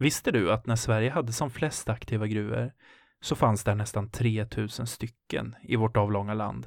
Visste 0.00 0.30
du 0.30 0.52
att 0.52 0.66
när 0.66 0.76
Sverige 0.76 1.10
hade 1.10 1.32
som 1.32 1.50
flest 1.50 1.88
aktiva 1.88 2.26
gruvor 2.26 2.72
så 3.20 3.36
fanns 3.36 3.64
där 3.64 3.74
nästan 3.74 4.10
3000 4.10 4.86
stycken 4.86 5.56
i 5.62 5.76
vårt 5.76 5.96
avlånga 5.96 6.34
land. 6.34 6.66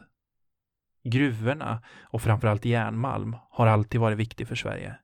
Gruvorna 1.04 1.84
och 2.02 2.22
framförallt 2.22 2.66
järnmalm 2.66 3.36
har 3.50 3.68
alltid 3.68 4.02
varit 4.02 4.18
viktig 4.18 4.48
för 4.48 4.56
Sverige. 4.56 4.96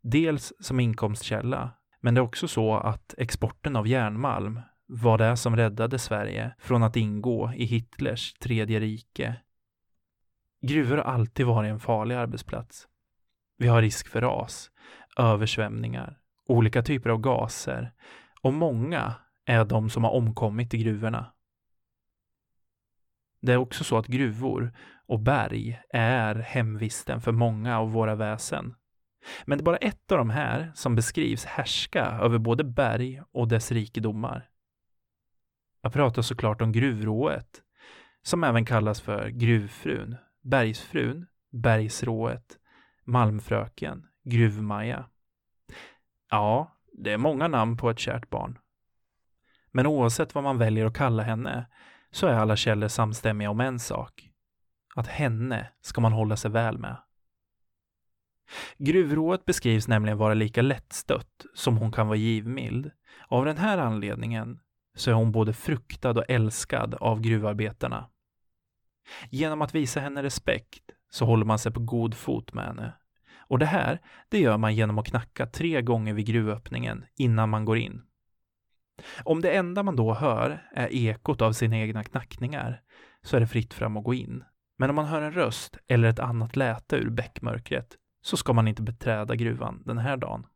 Dels 0.00 0.52
som 0.60 0.80
inkomstkälla, 0.80 1.70
men 2.00 2.14
det 2.14 2.18
är 2.18 2.22
också 2.22 2.48
så 2.48 2.76
att 2.76 3.14
exporten 3.18 3.76
av 3.76 3.88
järnmalm 3.88 4.60
var 4.86 5.18
det 5.18 5.36
som 5.36 5.56
räddade 5.56 5.98
Sverige 5.98 6.54
från 6.58 6.82
att 6.82 6.96
ingå 6.96 7.52
i 7.56 7.64
Hitlers 7.64 8.34
tredje 8.34 8.80
rike. 8.80 9.36
Gruvor 10.62 10.96
har 10.96 11.04
alltid 11.04 11.46
varit 11.46 11.70
en 11.70 11.80
farlig 11.80 12.14
arbetsplats. 12.14 12.88
Vi 13.58 13.68
har 13.68 13.82
risk 13.82 14.08
för 14.08 14.20
ras, 14.20 14.70
översvämningar, 15.16 16.21
olika 16.52 16.82
typer 16.82 17.10
av 17.10 17.18
gaser 17.18 17.92
och 18.42 18.52
många 18.52 19.14
är 19.44 19.64
de 19.64 19.90
som 19.90 20.04
har 20.04 20.10
omkommit 20.10 20.74
i 20.74 20.78
gruvorna. 20.78 21.32
Det 23.40 23.52
är 23.52 23.56
också 23.56 23.84
så 23.84 23.98
att 23.98 24.06
gruvor 24.06 24.72
och 25.06 25.20
berg 25.20 25.80
är 25.90 26.34
hemvisten 26.34 27.20
för 27.20 27.32
många 27.32 27.78
av 27.78 27.92
våra 27.92 28.14
väsen. 28.14 28.74
Men 29.44 29.58
det 29.58 29.62
är 29.62 29.64
bara 29.64 29.76
ett 29.76 30.12
av 30.12 30.18
de 30.18 30.30
här 30.30 30.72
som 30.74 30.94
beskrivs 30.94 31.44
härska 31.44 32.04
över 32.04 32.38
både 32.38 32.64
berg 32.64 33.22
och 33.32 33.48
dess 33.48 33.72
rikedomar. 33.72 34.48
Jag 35.82 35.92
pratar 35.92 36.22
såklart 36.22 36.62
om 36.62 36.72
gruvrået, 36.72 37.62
som 38.22 38.44
även 38.44 38.64
kallas 38.64 39.00
för 39.00 39.28
gruvfrun, 39.28 40.16
bergsfrun, 40.42 41.26
bergsrået, 41.50 42.58
malmfröken, 43.04 44.06
gruvmaja. 44.24 45.08
Ja, 46.32 46.76
det 46.92 47.12
är 47.12 47.18
många 47.18 47.48
namn 47.48 47.76
på 47.76 47.90
ett 47.90 47.98
kärt 47.98 48.30
barn. 48.30 48.58
Men 49.70 49.86
oavsett 49.86 50.34
vad 50.34 50.44
man 50.44 50.58
väljer 50.58 50.86
att 50.86 50.94
kalla 50.94 51.22
henne 51.22 51.66
så 52.10 52.26
är 52.26 52.34
alla 52.34 52.56
källor 52.56 52.88
samstämmiga 52.88 53.50
om 53.50 53.60
en 53.60 53.78
sak. 53.78 54.30
Att 54.94 55.06
henne 55.06 55.68
ska 55.80 56.00
man 56.00 56.12
hålla 56.12 56.36
sig 56.36 56.50
väl 56.50 56.78
med. 56.78 56.96
Gruvrået 58.78 59.44
beskrivs 59.44 59.88
nämligen 59.88 60.18
vara 60.18 60.34
lika 60.34 60.62
lättstött 60.62 61.46
som 61.54 61.76
hon 61.76 61.92
kan 61.92 62.06
vara 62.06 62.16
givmild. 62.16 62.90
Av 63.28 63.44
den 63.44 63.56
här 63.56 63.78
anledningen 63.78 64.60
så 64.94 65.10
är 65.10 65.14
hon 65.14 65.32
både 65.32 65.52
fruktad 65.52 66.10
och 66.10 66.30
älskad 66.30 66.94
av 66.94 67.20
gruvarbetarna. 67.20 68.10
Genom 69.30 69.62
att 69.62 69.74
visa 69.74 70.00
henne 70.00 70.22
respekt 70.22 70.90
så 71.10 71.24
håller 71.24 71.44
man 71.44 71.58
sig 71.58 71.72
på 71.72 71.80
god 71.80 72.14
fot 72.14 72.52
med 72.52 72.64
henne. 72.64 72.92
Och 73.52 73.58
det 73.58 73.66
här, 73.66 74.00
det 74.28 74.38
gör 74.38 74.58
man 74.58 74.74
genom 74.74 74.98
att 74.98 75.06
knacka 75.06 75.46
tre 75.46 75.82
gånger 75.82 76.14
vid 76.14 76.26
gruvöppningen 76.26 77.04
innan 77.16 77.48
man 77.48 77.64
går 77.64 77.78
in. 77.78 78.02
Om 79.24 79.40
det 79.40 79.50
enda 79.50 79.82
man 79.82 79.96
då 79.96 80.14
hör 80.14 80.68
är 80.72 80.88
ekot 80.92 81.42
av 81.42 81.52
sina 81.52 81.76
egna 81.78 82.04
knackningar 82.04 82.82
så 83.22 83.36
är 83.36 83.40
det 83.40 83.46
fritt 83.46 83.74
fram 83.74 83.96
att 83.96 84.04
gå 84.04 84.14
in. 84.14 84.44
Men 84.78 84.90
om 84.90 84.96
man 84.96 85.04
hör 85.04 85.22
en 85.22 85.32
röst 85.32 85.76
eller 85.88 86.08
ett 86.08 86.18
annat 86.18 86.56
läte 86.56 86.96
ur 86.96 87.10
bäckmörkret 87.10 87.96
så 88.22 88.36
ska 88.36 88.52
man 88.52 88.68
inte 88.68 88.82
beträda 88.82 89.34
gruvan 89.34 89.82
den 89.86 89.98
här 89.98 90.16
dagen. 90.16 90.46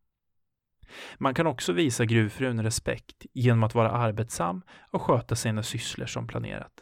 Man 1.19 1.35
kan 1.35 1.47
också 1.47 1.73
visa 1.73 2.05
gruvfrun 2.05 2.63
respekt 2.63 3.27
genom 3.33 3.63
att 3.63 3.75
vara 3.75 3.91
arbetsam 3.91 4.63
och 4.91 5.03
sköta 5.03 5.37
sina 5.37 5.63
sysslor 5.63 6.07
som 6.07 6.27
planerat. 6.27 6.73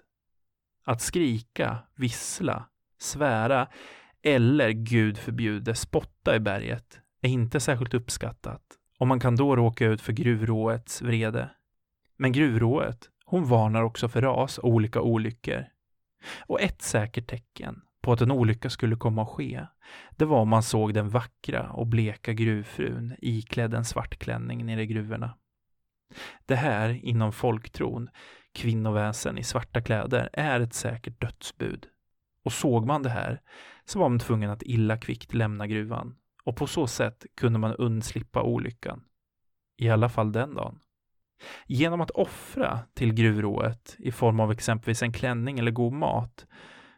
Att 0.85 1.01
skrika, 1.01 1.79
vissla, 1.97 2.69
svära 2.98 3.69
eller, 4.25 4.70
gud 4.70 5.19
förbjude, 5.19 5.75
spotta 5.75 6.36
i 6.36 6.41
berget 6.41 7.00
är 7.22 7.28
inte 7.28 7.61
särskilt 7.61 7.94
uppskattat 7.94 8.62
och 8.98 9.06
man 9.06 9.20
kan 9.20 9.36
då 9.36 9.56
råka 9.56 9.86
ut 9.86 10.00
för 10.00 10.12
gruvråets 10.12 11.03
vrede. 11.03 11.50
Men 12.17 12.33
gruvrået, 12.33 13.08
hon 13.25 13.45
varnar 13.45 13.83
också 13.83 14.08
för 14.08 14.22
ras 14.22 14.58
och 14.58 14.69
olika 14.69 15.00
olyckor. 15.00 15.64
Och 16.46 16.61
ett 16.61 16.83
säkert 16.83 17.27
tecken 17.27 17.80
på 18.01 18.12
att 18.12 18.20
en 18.20 18.30
olycka 18.30 18.70
skulle 18.70 18.96
komma 18.96 19.23
att 19.23 19.29
ske, 19.29 19.67
det 20.11 20.24
var 20.24 20.41
om 20.41 20.48
man 20.48 20.62
såg 20.62 20.95
den 20.95 21.08
vackra 21.08 21.70
och 21.70 21.86
bleka 21.86 22.33
gruvfrun 22.33 23.17
iklädd 23.18 23.74
en 23.74 23.85
svart 23.85 24.18
klänning 24.18 24.67
nere 24.67 24.83
i 24.83 24.86
gruvorna. 24.86 25.35
Det 26.46 26.56
här, 26.56 27.01
inom 27.02 27.33
folktron, 27.33 28.08
kvinnoväsen 28.52 29.39
i 29.39 29.45
svarta 29.45 29.83
kläder, 29.83 30.30
är 30.33 30.61
ett 30.61 30.74
säkert 30.74 31.20
dödsbud. 31.20 31.86
Och 32.44 32.52
såg 32.52 32.86
man 32.86 33.02
det 33.02 33.10
här 33.10 33.40
så 33.84 33.98
var 33.98 34.08
man 34.08 34.18
tvungen 34.18 34.50
att 34.50 34.62
illa 34.62 34.96
kvickt 34.96 35.34
lämna 35.34 35.66
gruvan 35.66 36.16
och 36.44 36.56
på 36.56 36.66
så 36.66 36.86
sätt 36.86 37.27
kunde 37.36 37.58
man 37.58 37.74
undslippa 37.74 38.42
olyckan. 38.42 39.05
I 39.77 39.90
alla 39.90 40.08
fall 40.08 40.32
den 40.32 40.55
dagen. 40.55 40.78
Genom 41.66 42.00
att 42.00 42.10
offra 42.10 42.78
till 42.94 43.14
gruvrået 43.14 43.96
i 43.98 44.12
form 44.12 44.40
av 44.40 44.52
exempelvis 44.52 45.02
en 45.02 45.12
klänning 45.12 45.58
eller 45.58 45.70
god 45.70 45.92
mat 45.92 46.46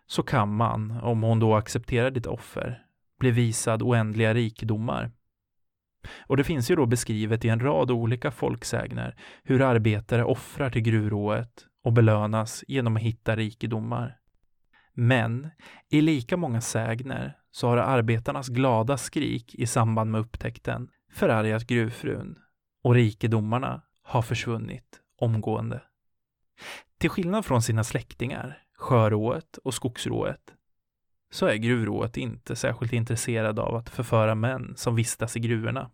så 0.06 0.22
kan 0.22 0.56
man, 0.56 0.90
om 0.90 1.22
hon 1.22 1.40
då 1.40 1.54
accepterar 1.54 2.10
ditt 2.10 2.26
offer, 2.26 2.82
bli 3.18 3.30
visad 3.30 3.82
oändliga 3.82 4.34
rikedomar. 4.34 5.10
Och 6.26 6.36
det 6.36 6.44
finns 6.44 6.70
ju 6.70 6.76
då 6.76 6.86
beskrivet 6.86 7.44
i 7.44 7.48
en 7.48 7.60
rad 7.60 7.90
olika 7.90 8.30
folksägner 8.30 9.16
hur 9.42 9.62
arbetare 9.62 10.24
offrar 10.24 10.70
till 10.70 10.82
gruvrået 10.82 11.66
och 11.84 11.92
belönas 11.92 12.64
genom 12.68 12.96
att 12.96 13.02
hitta 13.02 13.36
rikedomar. 13.36 14.18
Men 14.98 15.50
i 15.88 16.00
lika 16.00 16.36
många 16.36 16.60
sägner 16.60 17.38
så 17.50 17.68
har 17.68 17.76
arbetarnas 17.76 18.48
glada 18.48 18.96
skrik 18.96 19.54
i 19.54 19.66
samband 19.66 20.10
med 20.10 20.20
upptäckten 20.20 20.90
förargat 21.12 21.66
gruvfrun 21.66 22.38
och 22.82 22.94
rikedomarna 22.94 23.82
har 24.02 24.22
försvunnit 24.22 25.00
omgående. 25.20 25.82
Till 26.98 27.10
skillnad 27.10 27.44
från 27.44 27.62
sina 27.62 27.84
släktingar, 27.84 28.62
sjörået 28.76 29.56
och 29.56 29.74
skogsrået, 29.74 30.54
så 31.30 31.46
är 31.46 31.56
gruvrået 31.56 32.16
inte 32.16 32.56
särskilt 32.56 32.92
intresserad 32.92 33.58
av 33.58 33.74
att 33.74 33.90
förföra 33.90 34.34
män 34.34 34.74
som 34.76 34.94
vistas 34.94 35.36
i 35.36 35.40
gruvorna. 35.40 35.90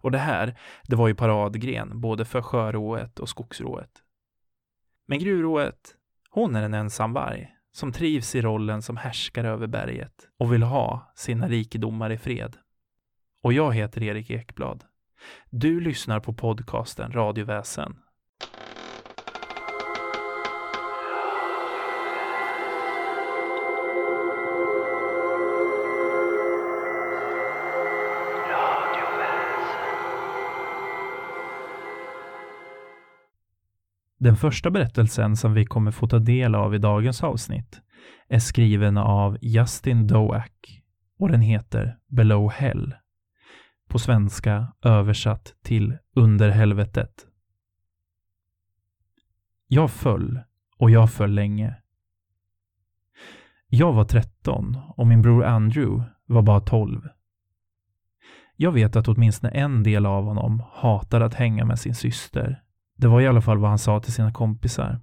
Och 0.00 0.10
det 0.10 0.18
här, 0.18 0.58
det 0.82 0.96
var 0.96 1.08
ju 1.08 1.14
paradgren 1.14 2.00
både 2.00 2.24
för 2.24 2.42
sjörået 2.42 3.18
och 3.18 3.28
skogsrået. 3.28 4.02
Men 5.06 5.18
gruvrået, 5.18 5.96
hon 6.30 6.56
är 6.56 6.62
en 6.62 6.74
ensam 6.74 7.12
varg 7.12 7.55
som 7.76 7.92
trivs 7.92 8.34
i 8.34 8.40
rollen 8.40 8.82
som 8.82 8.96
härskare 8.96 9.48
över 9.48 9.66
berget 9.66 10.28
och 10.38 10.52
vill 10.52 10.62
ha 10.62 11.12
sina 11.14 11.48
rikedomar 11.48 12.10
i 12.10 12.18
fred. 12.18 12.56
Och 13.42 13.52
jag 13.52 13.74
heter 13.74 14.02
Erik 14.02 14.30
Ekblad. 14.30 14.84
Du 15.50 15.80
lyssnar 15.80 16.20
på 16.20 16.32
podcasten 16.32 17.12
Radioväsen 17.12 17.96
Den 34.18 34.36
första 34.36 34.70
berättelsen 34.70 35.36
som 35.36 35.54
vi 35.54 35.64
kommer 35.64 35.90
få 35.90 36.06
ta 36.06 36.18
del 36.18 36.54
av 36.54 36.74
i 36.74 36.78
dagens 36.78 37.22
avsnitt 37.22 37.80
är 38.28 38.38
skriven 38.38 38.98
av 38.98 39.38
Justin 39.40 40.06
Doak 40.06 40.82
och 41.18 41.28
den 41.28 41.40
heter 41.40 41.98
Below 42.08 42.50
Hell. 42.50 42.94
På 43.88 43.98
svenska 43.98 44.72
översatt 44.82 45.54
till 45.62 45.98
Under 46.14 46.50
helvetet. 46.50 47.26
Jag 49.68 49.90
föll 49.90 50.40
och 50.78 50.90
jag 50.90 51.12
föll 51.12 51.30
länge. 51.30 51.76
Jag 53.68 53.92
var 53.92 54.04
13 54.04 54.78
och 54.96 55.06
min 55.06 55.22
bror 55.22 55.44
Andrew 55.44 56.10
var 56.26 56.42
bara 56.42 56.60
12. 56.60 57.08
Jag 58.56 58.72
vet 58.72 58.96
att 58.96 59.08
åtminstone 59.08 59.52
en 59.52 59.82
del 59.82 60.06
av 60.06 60.24
honom 60.24 60.62
hatade 60.72 61.24
att 61.24 61.34
hänga 61.34 61.64
med 61.64 61.78
sin 61.78 61.94
syster 61.94 62.62
det 62.96 63.08
var 63.08 63.20
i 63.20 63.26
alla 63.26 63.40
fall 63.40 63.58
vad 63.58 63.70
han 63.70 63.78
sa 63.78 64.00
till 64.00 64.12
sina 64.12 64.32
kompisar. 64.32 65.00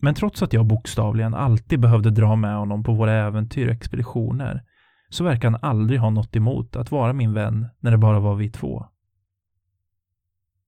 Men 0.00 0.14
trots 0.14 0.42
att 0.42 0.52
jag 0.52 0.66
bokstavligen 0.66 1.34
alltid 1.34 1.80
behövde 1.80 2.10
dra 2.10 2.36
med 2.36 2.56
honom 2.56 2.84
på 2.84 2.94
våra 2.94 3.12
äventyr 3.12 3.66
och 3.66 3.74
expeditioner 3.74 4.62
så 5.08 5.24
verkar 5.24 5.50
han 5.50 5.60
aldrig 5.62 6.00
ha 6.00 6.10
något 6.10 6.36
emot 6.36 6.76
att 6.76 6.90
vara 6.90 7.12
min 7.12 7.32
vän 7.32 7.68
när 7.80 7.90
det 7.90 7.98
bara 7.98 8.20
var 8.20 8.34
vi 8.34 8.50
två. 8.50 8.86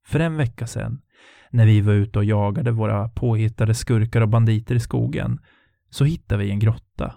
För 0.07 0.21
en 0.21 0.37
vecka 0.37 0.67
sedan, 0.67 1.03
när 1.51 1.67
vi 1.67 1.81
var 1.81 1.93
ute 1.93 2.19
och 2.19 2.25
jagade 2.25 2.71
våra 2.71 3.09
påhittade 3.09 3.75
skurkar 3.75 4.21
och 4.21 4.29
banditer 4.29 4.75
i 4.75 4.81
skogen, 4.81 5.39
så 5.91 6.05
hittade 6.05 6.45
vi 6.45 6.51
en 6.51 6.59
grotta. 6.59 7.15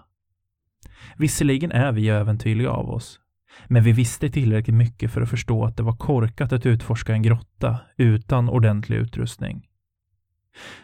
Visserligen 1.16 1.72
är 1.72 1.92
vi 1.92 2.08
äventyrliga 2.08 2.70
av 2.70 2.90
oss, 2.90 3.20
men 3.66 3.82
vi 3.82 3.92
visste 3.92 4.30
tillräckligt 4.30 4.76
mycket 4.76 5.10
för 5.10 5.20
att 5.20 5.30
förstå 5.30 5.64
att 5.64 5.76
det 5.76 5.82
var 5.82 5.96
korkat 5.96 6.52
att 6.52 6.66
utforska 6.66 7.12
en 7.12 7.22
grotta 7.22 7.78
utan 7.96 8.48
ordentlig 8.48 8.96
utrustning. 8.96 9.66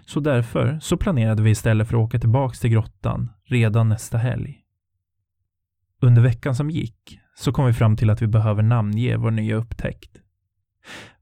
Så 0.06 0.20
därför 0.20 0.78
så 0.80 0.96
planerade 0.96 1.42
vi 1.42 1.50
istället 1.50 1.88
för 1.88 1.96
att 1.96 2.04
åka 2.04 2.18
tillbaks 2.18 2.60
till 2.60 2.70
grottan 2.70 3.32
redan 3.44 3.88
nästa 3.88 4.18
helg. 4.18 4.62
Under 6.00 6.22
veckan 6.22 6.54
som 6.54 6.70
gick 6.70 7.20
så 7.36 7.52
kom 7.52 7.66
vi 7.66 7.72
fram 7.72 7.96
till 7.96 8.10
att 8.10 8.22
vi 8.22 8.26
behöver 8.26 8.62
namnge 8.62 9.16
vår 9.16 9.30
nya 9.30 9.56
upptäckt. 9.56 10.20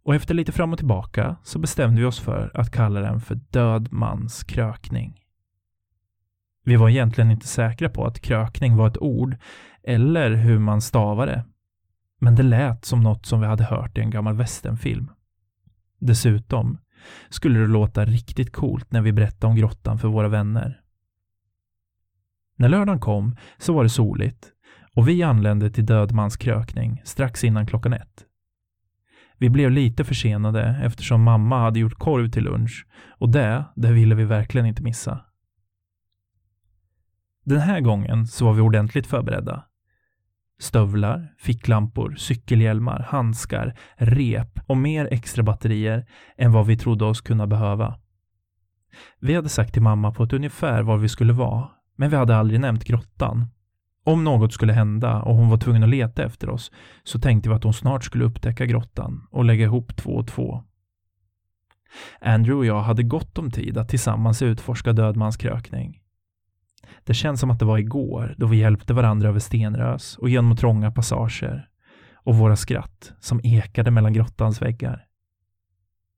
Och 0.03 0.15
efter 0.15 0.35
lite 0.35 0.53
fram 0.53 0.73
och 0.73 0.79
tillbaka 0.79 1.37
så 1.43 1.59
bestämde 1.59 2.01
vi 2.01 2.07
oss 2.07 2.21
för 2.21 2.51
att 2.55 2.71
kalla 2.71 3.01
den 3.01 3.21
för 3.21 3.35
Död 3.35 3.93
mans 3.93 4.45
krökning. 4.45 5.21
Vi 6.65 6.77
var 6.77 6.89
egentligen 6.89 7.31
inte 7.31 7.47
säkra 7.47 7.89
på 7.89 8.07
att 8.07 8.21
krökning 8.21 8.77
var 8.77 8.89
ett 8.89 8.99
ord 8.99 9.37
eller 9.87 10.31
hur 10.31 10.59
man 10.59 10.81
stavade. 10.81 11.45
Men 12.21 12.35
det 12.35 12.43
lät 12.43 12.85
som 12.85 13.01
något 13.01 13.27
som 13.27 13.41
vi 13.41 13.47
hade 13.47 13.65
hört 13.65 13.99
i 13.99 14.01
en 14.01 14.11
gammal 14.11 14.37
westernfilm. 14.37 15.11
Dessutom 15.99 16.79
skulle 17.29 17.59
det 17.59 17.67
låta 17.67 18.05
riktigt 18.05 18.53
coolt 18.53 18.93
när 18.93 19.01
vi 19.01 19.13
berättade 19.13 19.51
om 19.51 19.57
grottan 19.57 19.99
för 19.99 20.09
våra 20.09 20.29
vänner. 20.29 20.81
När 22.57 22.69
lördagen 22.69 23.01
kom 23.01 23.37
så 23.59 23.75
var 23.75 23.83
det 23.83 23.89
soligt 23.89 24.53
och 24.95 25.09
vi 25.09 25.23
anlände 25.23 25.71
till 25.71 25.87
Dödmans 25.87 26.37
krökning 26.37 27.03
strax 27.05 27.45
innan 27.45 27.67
klockan 27.67 27.93
ett. 27.93 28.25
Vi 29.39 29.51
blev 29.51 29.71
lite 29.71 30.05
försenade 30.05 30.81
eftersom 30.83 31.23
mamma 31.23 31.61
hade 31.61 31.79
gjort 31.79 31.99
korv 31.99 32.31
till 32.31 32.45
lunch 32.45 32.87
och 33.19 33.29
det, 33.29 33.65
det 33.77 33.93
ville 33.93 34.15
vi 34.15 34.25
verkligen 34.25 34.67
inte 34.67 34.83
missa. 34.83 35.25
Den 37.45 37.61
här 37.61 37.81
gången 37.81 38.27
så 38.27 38.45
var 38.45 38.53
vi 38.53 38.61
ordentligt 38.61 39.07
förberedda. 39.07 39.65
Stövlar, 40.65 41.35
ficklampor, 41.39 42.15
cykelhjälmar, 42.19 43.07
handskar, 43.09 43.75
rep 43.97 44.61
och 44.67 44.77
mer 44.77 45.09
extra 45.11 45.43
batterier 45.43 46.07
än 46.37 46.53
vad 46.53 46.67
vi 46.67 46.77
trodde 46.77 47.05
oss 47.05 47.21
kunna 47.21 47.47
behöva. 47.47 47.99
Vi 49.21 49.35
hade 49.35 49.49
sagt 49.49 49.73
till 49.73 49.83
mamma 49.83 50.13
på 50.13 50.23
ett 50.23 50.33
ungefär 50.33 50.83
var 50.83 50.97
vi 50.97 51.09
skulle 51.09 51.33
vara, 51.33 51.69
men 51.97 52.11
vi 52.11 52.17
hade 52.17 52.37
aldrig 52.37 52.61
nämnt 52.61 52.85
grottan. 52.85 53.47
Om 54.05 54.25
något 54.25 54.53
skulle 54.53 54.73
hända 54.73 55.23
och 55.23 55.35
hon 55.35 55.49
var 55.49 55.59
tvungen 55.59 55.83
att 55.83 55.89
leta 55.89 56.25
efter 56.25 56.51
oss 56.51 56.73
så 57.03 57.19
tänkte 57.19 57.49
vi 57.49 57.55
att 57.55 57.65
hon 57.65 57.75
snart 57.75 58.05
skulle 58.05 58.25
upptäcka 58.25 58.67
grottan 58.67 59.27
och 59.31 59.45
lägga 59.45 59.65
ihop 59.65 59.97
två 59.97 60.11
och 60.11 60.27
två. 60.27 60.65
Andrew 62.21 62.59
och 62.59 62.67
jag 62.67 62.83
hade 62.83 63.03
gott 63.03 63.39
om 63.39 63.51
tid 63.51 63.79
att 63.79 63.89
tillsammans 63.89 64.43
utforska 64.43 64.93
Dödmans 64.93 65.37
krökning. 65.37 66.01
Det 67.05 67.15
känns 67.15 67.41
som 67.41 67.51
att 67.51 67.59
det 67.59 67.65
var 67.65 67.79
igår 67.79 68.35
då 68.39 68.47
vi 68.47 68.57
hjälpte 68.57 68.95
varandra 68.95 69.29
över 69.29 69.41
stenrös 69.41 70.19
och 70.19 70.29
genom 70.29 70.57
trånga 70.57 70.91
passager 70.91 71.69
och 72.15 72.37
våra 72.37 72.57
skratt 72.57 73.13
som 73.21 73.41
ekade 73.45 73.91
mellan 73.91 74.13
grottans 74.13 74.63
väggar. 74.63 75.07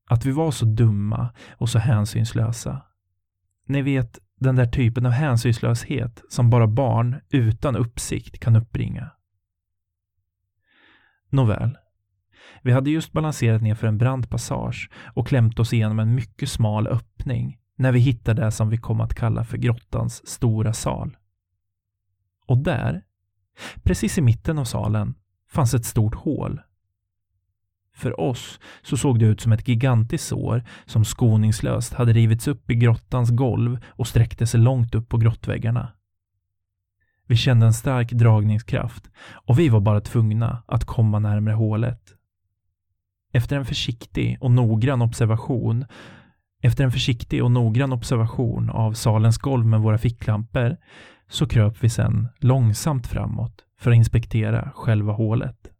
Att 0.09 0.25
vi 0.25 0.31
var 0.31 0.51
så 0.51 0.65
dumma 0.65 1.33
och 1.51 1.69
så 1.69 1.79
hänsynslösa. 1.79 2.81
Ni 3.67 3.81
vet, 3.81 4.19
den 4.39 4.55
där 4.55 4.65
typen 4.65 5.05
av 5.05 5.11
hänsynslöshet 5.11 6.23
som 6.29 6.49
bara 6.49 6.67
barn 6.67 7.21
utan 7.29 7.75
uppsikt 7.75 8.39
kan 8.39 8.55
uppbringa. 8.55 9.09
Nåväl. 11.29 11.77
Vi 12.61 12.71
hade 12.71 12.89
just 12.89 13.11
balanserat 13.11 13.61
ner 13.61 13.75
för 13.75 13.87
en 13.87 13.97
brant 13.97 14.29
passage 14.29 14.89
och 15.13 15.27
klämt 15.27 15.59
oss 15.59 15.73
igenom 15.73 15.99
en 15.99 16.15
mycket 16.15 16.49
smal 16.49 16.87
öppning 16.87 17.57
när 17.77 17.91
vi 17.91 17.99
hittar 17.99 18.33
det 18.33 18.51
som 18.51 18.69
vi 18.69 18.77
kom 18.77 19.01
att 19.01 19.13
kalla 19.13 19.43
för 19.43 19.57
grottans 19.57 20.27
stora 20.27 20.73
sal. 20.73 21.17
Och 22.45 22.57
där, 22.57 23.03
precis 23.83 24.17
i 24.17 24.21
mitten 24.21 24.59
av 24.59 24.65
salen, 24.65 25.15
fanns 25.49 25.73
ett 25.73 25.85
stort 25.85 26.15
hål. 26.15 26.61
För 27.93 28.19
oss 28.19 28.59
så 28.81 28.97
såg 28.97 29.19
det 29.19 29.25
ut 29.25 29.41
som 29.41 29.51
ett 29.51 29.67
gigantiskt 29.67 30.27
sår 30.27 30.63
som 30.85 31.05
skoningslöst 31.05 31.93
hade 31.93 32.13
rivits 32.13 32.47
upp 32.47 32.71
i 32.71 32.75
grottans 32.75 33.29
golv 33.29 33.79
och 33.87 34.07
sträckte 34.07 34.47
sig 34.47 34.59
långt 34.59 34.95
upp 34.95 35.09
på 35.09 35.17
grottväggarna. 35.17 35.91
Vi 37.25 37.35
kände 37.35 37.65
en 37.65 37.73
stark 37.73 38.11
dragningskraft 38.11 39.09
och 39.31 39.59
vi 39.59 39.69
var 39.69 39.79
bara 39.79 40.01
tvungna 40.01 40.63
att 40.65 40.85
komma 40.85 41.19
närmare 41.19 41.55
hålet. 41.55 42.13
Efter 43.33 43.55
en 43.57 43.65
försiktig 43.65 44.37
och 44.41 44.51
noggrann 44.51 45.01
observation 45.01 45.85
efter 46.63 46.83
en 46.83 46.91
försiktig 46.91 47.43
och 47.43 47.51
noggrann 47.51 47.93
observation 47.93 48.69
av 48.69 48.93
salens 48.93 49.37
golv 49.37 49.65
med 49.65 49.79
våra 49.79 49.97
ficklampor 49.97 50.77
så 51.29 51.47
kröp 51.47 51.83
vi 51.83 51.89
sedan 51.89 52.27
långsamt 52.37 53.07
framåt 53.07 53.65
för 53.79 53.91
att 53.91 53.97
inspektera 53.97 54.71
själva 54.75 55.13
hålet. 55.13 55.71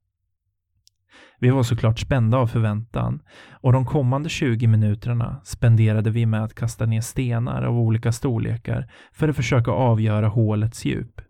Vi 1.39 1.49
var 1.49 1.63
såklart 1.63 1.99
spända 1.99 2.37
av 2.37 2.47
förväntan 2.47 3.21
och 3.51 3.73
de 3.73 3.85
kommande 3.85 4.29
20 4.29 4.67
minuterna 4.67 5.41
spenderade 5.43 6.09
vi 6.09 6.25
med 6.25 6.43
att 6.43 6.55
kasta 6.55 6.85
ner 6.85 7.01
stenar 7.01 7.63
av 7.63 7.79
olika 7.79 8.11
storlekar 8.11 8.91
för 9.11 9.29
att 9.29 9.35
försöka 9.35 9.71
avgöra 9.71 10.27
hålets 10.27 10.85
djup. 10.85 11.21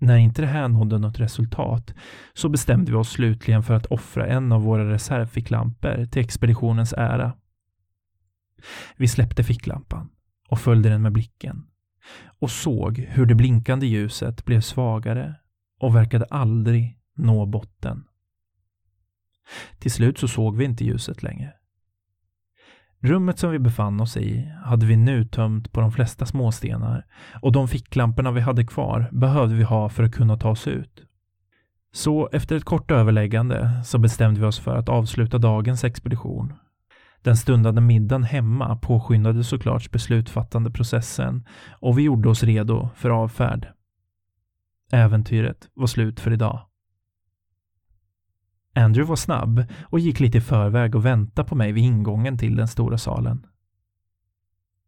När 0.00 0.16
inte 0.16 0.42
det 0.42 0.48
här 0.48 0.68
nådde 0.68 0.98
något 0.98 1.20
resultat 1.20 1.94
så 2.34 2.48
bestämde 2.48 2.92
vi 2.92 2.98
oss 2.98 3.10
slutligen 3.10 3.62
för 3.62 3.74
att 3.74 3.86
offra 3.86 4.26
en 4.26 4.52
av 4.52 4.62
våra 4.62 4.90
reservficklampor 4.90 6.06
till 6.06 6.22
expeditionens 6.22 6.92
ära. 6.92 7.32
Vi 8.96 9.08
släppte 9.08 9.44
ficklampan 9.44 10.10
och 10.48 10.58
följde 10.58 10.88
den 10.88 11.02
med 11.02 11.12
blicken 11.12 11.66
och 12.38 12.50
såg 12.50 12.98
hur 12.98 13.26
det 13.26 13.34
blinkande 13.34 13.86
ljuset 13.86 14.44
blev 14.44 14.60
svagare 14.60 15.34
och 15.80 15.96
verkade 15.96 16.26
aldrig 16.30 16.98
nå 17.16 17.46
botten. 17.46 18.04
Till 19.78 19.90
slut 19.90 20.18
så 20.18 20.28
såg 20.28 20.56
vi 20.56 20.64
inte 20.64 20.84
ljuset 20.84 21.22
längre. 21.22 21.52
Rummet 23.02 23.38
som 23.38 23.50
vi 23.50 23.58
befann 23.58 24.00
oss 24.00 24.16
i 24.16 24.52
hade 24.64 24.86
vi 24.86 24.96
nu 24.96 25.24
tömt 25.24 25.72
på 25.72 25.80
de 25.80 25.92
flesta 25.92 26.26
småstenar 26.26 27.06
och 27.42 27.52
de 27.52 27.68
ficklamporna 27.68 28.30
vi 28.30 28.40
hade 28.40 28.66
kvar 28.66 29.08
behövde 29.12 29.54
vi 29.54 29.62
ha 29.62 29.88
för 29.88 30.02
att 30.02 30.14
kunna 30.14 30.36
ta 30.36 30.50
oss 30.50 30.68
ut. 30.68 31.02
Så 31.92 32.28
efter 32.32 32.56
ett 32.56 32.64
kort 32.64 32.90
överläggande 32.90 33.82
så 33.84 33.98
bestämde 33.98 34.40
vi 34.40 34.46
oss 34.46 34.58
för 34.58 34.76
att 34.76 34.88
avsluta 34.88 35.38
dagens 35.38 35.84
expedition 35.84 36.52
den 37.22 37.36
stundande 37.36 37.80
middagen 37.80 38.24
hemma 38.24 38.76
påskyndade 38.76 39.44
såklart 39.44 39.90
beslutfattande 39.90 40.70
processen 40.70 41.46
och 41.70 41.98
vi 41.98 42.02
gjorde 42.02 42.28
oss 42.28 42.42
redo 42.42 42.88
för 42.94 43.10
avfärd. 43.10 43.68
Äventyret 44.92 45.68
var 45.74 45.86
slut 45.86 46.20
för 46.20 46.32
idag. 46.32 46.66
Andrew 48.74 49.08
var 49.08 49.16
snabb 49.16 49.64
och 49.82 50.00
gick 50.00 50.20
lite 50.20 50.38
i 50.38 50.40
förväg 50.40 50.94
och 50.94 51.06
väntade 51.06 51.48
på 51.48 51.54
mig 51.54 51.72
vid 51.72 51.84
ingången 51.84 52.38
till 52.38 52.56
den 52.56 52.68
stora 52.68 52.98
salen. 52.98 53.46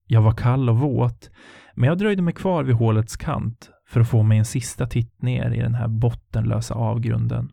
Jag 0.07 0.23
var 0.23 0.33
kall 0.33 0.69
och 0.69 0.79
våt, 0.79 1.31
men 1.75 1.89
jag 1.89 1.99
dröjde 1.99 2.23
mig 2.23 2.35
kvar 2.35 2.65
vid 2.65 2.77
hålets 2.77 3.17
kant 3.17 3.71
för 3.87 4.01
att 4.01 4.09
få 4.09 4.23
mig 4.23 4.39
en 4.39 4.45
sista 4.45 4.87
titt 4.87 5.23
ner 5.23 5.51
i 5.51 5.59
den 5.59 5.75
här 5.75 5.89
bottenlösa 5.89 6.75
avgrunden. 6.75 7.53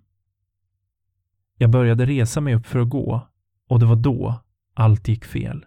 Jag 1.57 1.69
började 1.69 2.05
resa 2.05 2.41
mig 2.41 2.55
upp 2.55 2.65
för 2.65 2.79
att 2.79 2.89
gå 2.89 3.27
och 3.69 3.79
det 3.79 3.85
var 3.85 3.95
då 3.95 4.41
allt 4.79 5.07
gick 5.07 5.25
fel. 5.25 5.65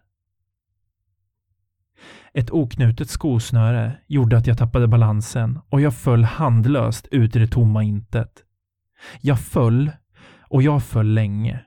Ett 2.35 2.51
oknutet 2.51 3.11
skosnöre 3.11 3.99
gjorde 4.07 4.37
att 4.37 4.47
jag 4.47 4.59
tappade 4.59 4.89
balansen 4.89 5.61
och 5.69 5.81
jag 5.81 5.95
föll 5.95 6.25
handlöst 6.25 7.07
ut 7.07 7.37
i 7.37 7.39
det 7.39 7.47
tomma 7.47 7.83
intet. 7.83 8.45
Jag 9.21 9.41
föll 9.41 9.91
och 10.41 10.63
jag 10.63 10.85
föll 10.85 11.15
länge. 11.15 11.65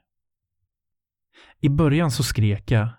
I 1.59 1.69
början 1.69 2.11
så 2.11 2.23
skrek 2.23 2.71
jag. 2.71 2.89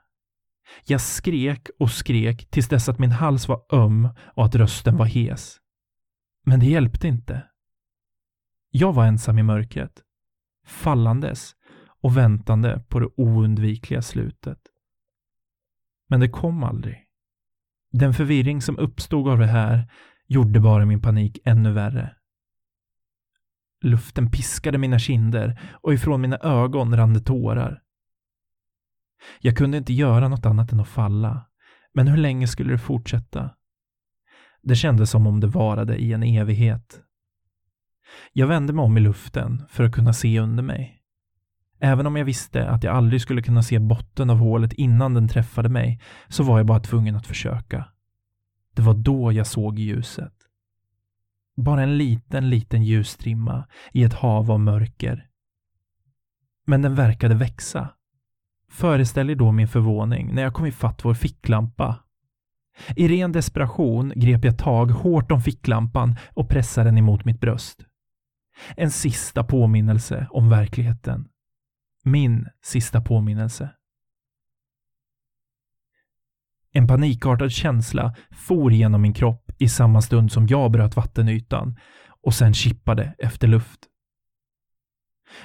Jag 0.85 1.01
skrek 1.01 1.69
och 1.79 1.91
skrek 1.91 2.51
tills 2.51 2.69
dess 2.69 2.89
att 2.89 2.99
min 2.99 3.13
hals 3.13 3.49
var 3.49 3.63
öm 3.73 4.09
och 4.19 4.45
att 4.45 4.55
rösten 4.55 4.97
var 4.97 5.07
hes. 5.07 5.57
Men 6.45 6.61
det 6.61 6.67
hjälpte 6.67 7.09
inte. 7.09 7.43
Jag 8.71 8.93
var 8.93 9.07
ensam 9.07 9.39
i 9.39 9.43
mörkret, 9.43 10.03
fallandes 10.67 11.56
och 12.07 12.17
väntande 12.17 12.85
på 12.89 13.01
det 13.01 13.09
oundvikliga 13.17 14.03
slutet. 14.03 14.59
Men 16.09 16.21
det 16.21 16.29
kom 16.29 16.63
aldrig. 16.63 17.05
Den 17.93 18.15
förvirring 18.15 18.63
som 18.63 18.79
uppstod 18.79 19.29
av 19.29 19.39
det 19.39 19.47
här 19.47 19.91
gjorde 20.27 20.61
bara 20.61 20.87
min 20.87 21.03
panik 21.03 21.39
ännu 21.45 21.73
värre. 21.73 22.17
Luften 23.81 24.31
piskade 24.31 24.79
mina 24.79 24.99
kinder 24.99 25.61
och 25.83 25.95
ifrån 25.95 26.21
mina 26.21 26.37
ögon 26.37 26.97
rann 26.97 27.15
det 27.15 27.21
tårar. 27.21 27.83
Jag 29.41 29.57
kunde 29.57 29.79
inte 29.79 29.93
göra 29.93 30.29
något 30.29 30.47
annat 30.47 30.73
än 30.73 30.81
att 30.81 30.89
falla. 30.89 31.47
Men 31.95 32.09
hur 32.09 32.17
länge 32.17 32.49
skulle 32.49 32.73
det 32.73 32.79
fortsätta? 32.79 33.51
Det 34.63 34.77
kändes 34.77 35.11
som 35.11 35.27
om 35.27 35.41
det 35.41 35.47
varade 35.47 35.97
i 35.97 36.13
en 36.13 36.23
evighet. 36.23 37.01
Jag 38.33 38.47
vände 38.47 38.73
mig 38.73 38.83
om 38.83 38.99
i 38.99 39.01
luften 39.01 39.63
för 39.69 39.85
att 39.85 39.95
kunna 39.95 40.13
se 40.13 40.41
under 40.41 40.63
mig. 40.63 40.96
Även 41.79 42.07
om 42.07 42.17
jag 42.17 42.25
visste 42.25 42.69
att 42.69 42.85
jag 42.85 42.97
aldrig 42.97 43.21
skulle 43.21 43.43
kunna 43.43 43.63
se 43.63 43.79
botten 43.79 44.31
av 44.31 44.39
hålet 44.39 44.73
innan 44.73 45.15
den 45.15 45.29
träffade 45.29 45.69
mig, 45.69 46.01
så 46.29 46.43
var 46.43 46.59
jag 46.59 46.67
bara 46.67 46.81
tvungen 46.81 47.17
att 47.17 47.27
försöka. 47.27 47.89
Det 48.75 48.83
var 48.83 48.95
då 48.95 49.33
jag 49.33 49.47
såg 49.47 49.79
ljuset. 49.79 50.33
Bara 51.57 51.83
en 51.83 51.99
liten, 51.99 52.51
liten 52.51 52.83
ljusstrimma 52.83 53.67
i 53.93 54.05
ett 54.05 54.15
hav 54.15 54.51
av 54.51 54.61
mörker. 54.61 55.27
Men 56.67 56.83
den 56.83 56.95
verkade 56.95 57.35
växa. 57.35 57.89
Föreställ 58.71 59.31
er 59.31 59.35
då 59.35 59.53
min 59.53 59.69
förvåning 59.69 60.35
när 60.35 60.43
jag 60.43 60.55
kom 60.55 60.67
ifatt 60.67 61.05
vår 61.05 61.15
ficklampa. 61.15 61.97
I 62.97 63.09
ren 63.09 63.33
desperation 63.33 64.13
grep 64.17 64.45
jag 64.45 64.59
tag 64.59 64.91
hårt 64.91 65.33
om 65.33 65.41
ficklampan 65.41 66.17
och 66.35 66.49
pressade 66.49 66.89
den 66.89 66.99
emot 66.99 67.25
mitt 67.25 67.41
bröst. 67.41 67.85
En 68.77 68.91
sista 68.91 69.45
påminnelse 69.45 70.27
om 70.31 70.49
verkligheten. 70.49 71.29
Min 72.09 72.49
sista 72.63 73.01
påminnelse. 73.01 73.71
En 76.73 76.87
panikartad 76.87 77.53
känsla 77.53 78.15
for 78.31 78.73
genom 78.73 79.03
min 79.03 79.15
kropp 79.15 79.53
i 79.59 79.69
samma 79.69 80.03
stund 80.03 80.33
som 80.33 80.47
jag 80.47 80.71
bröt 80.71 80.97
vattenytan 80.97 81.77
och 82.23 82.35
sen 82.35 82.55
kippade 82.55 83.15
efter 83.19 83.49
luft. 83.49 83.81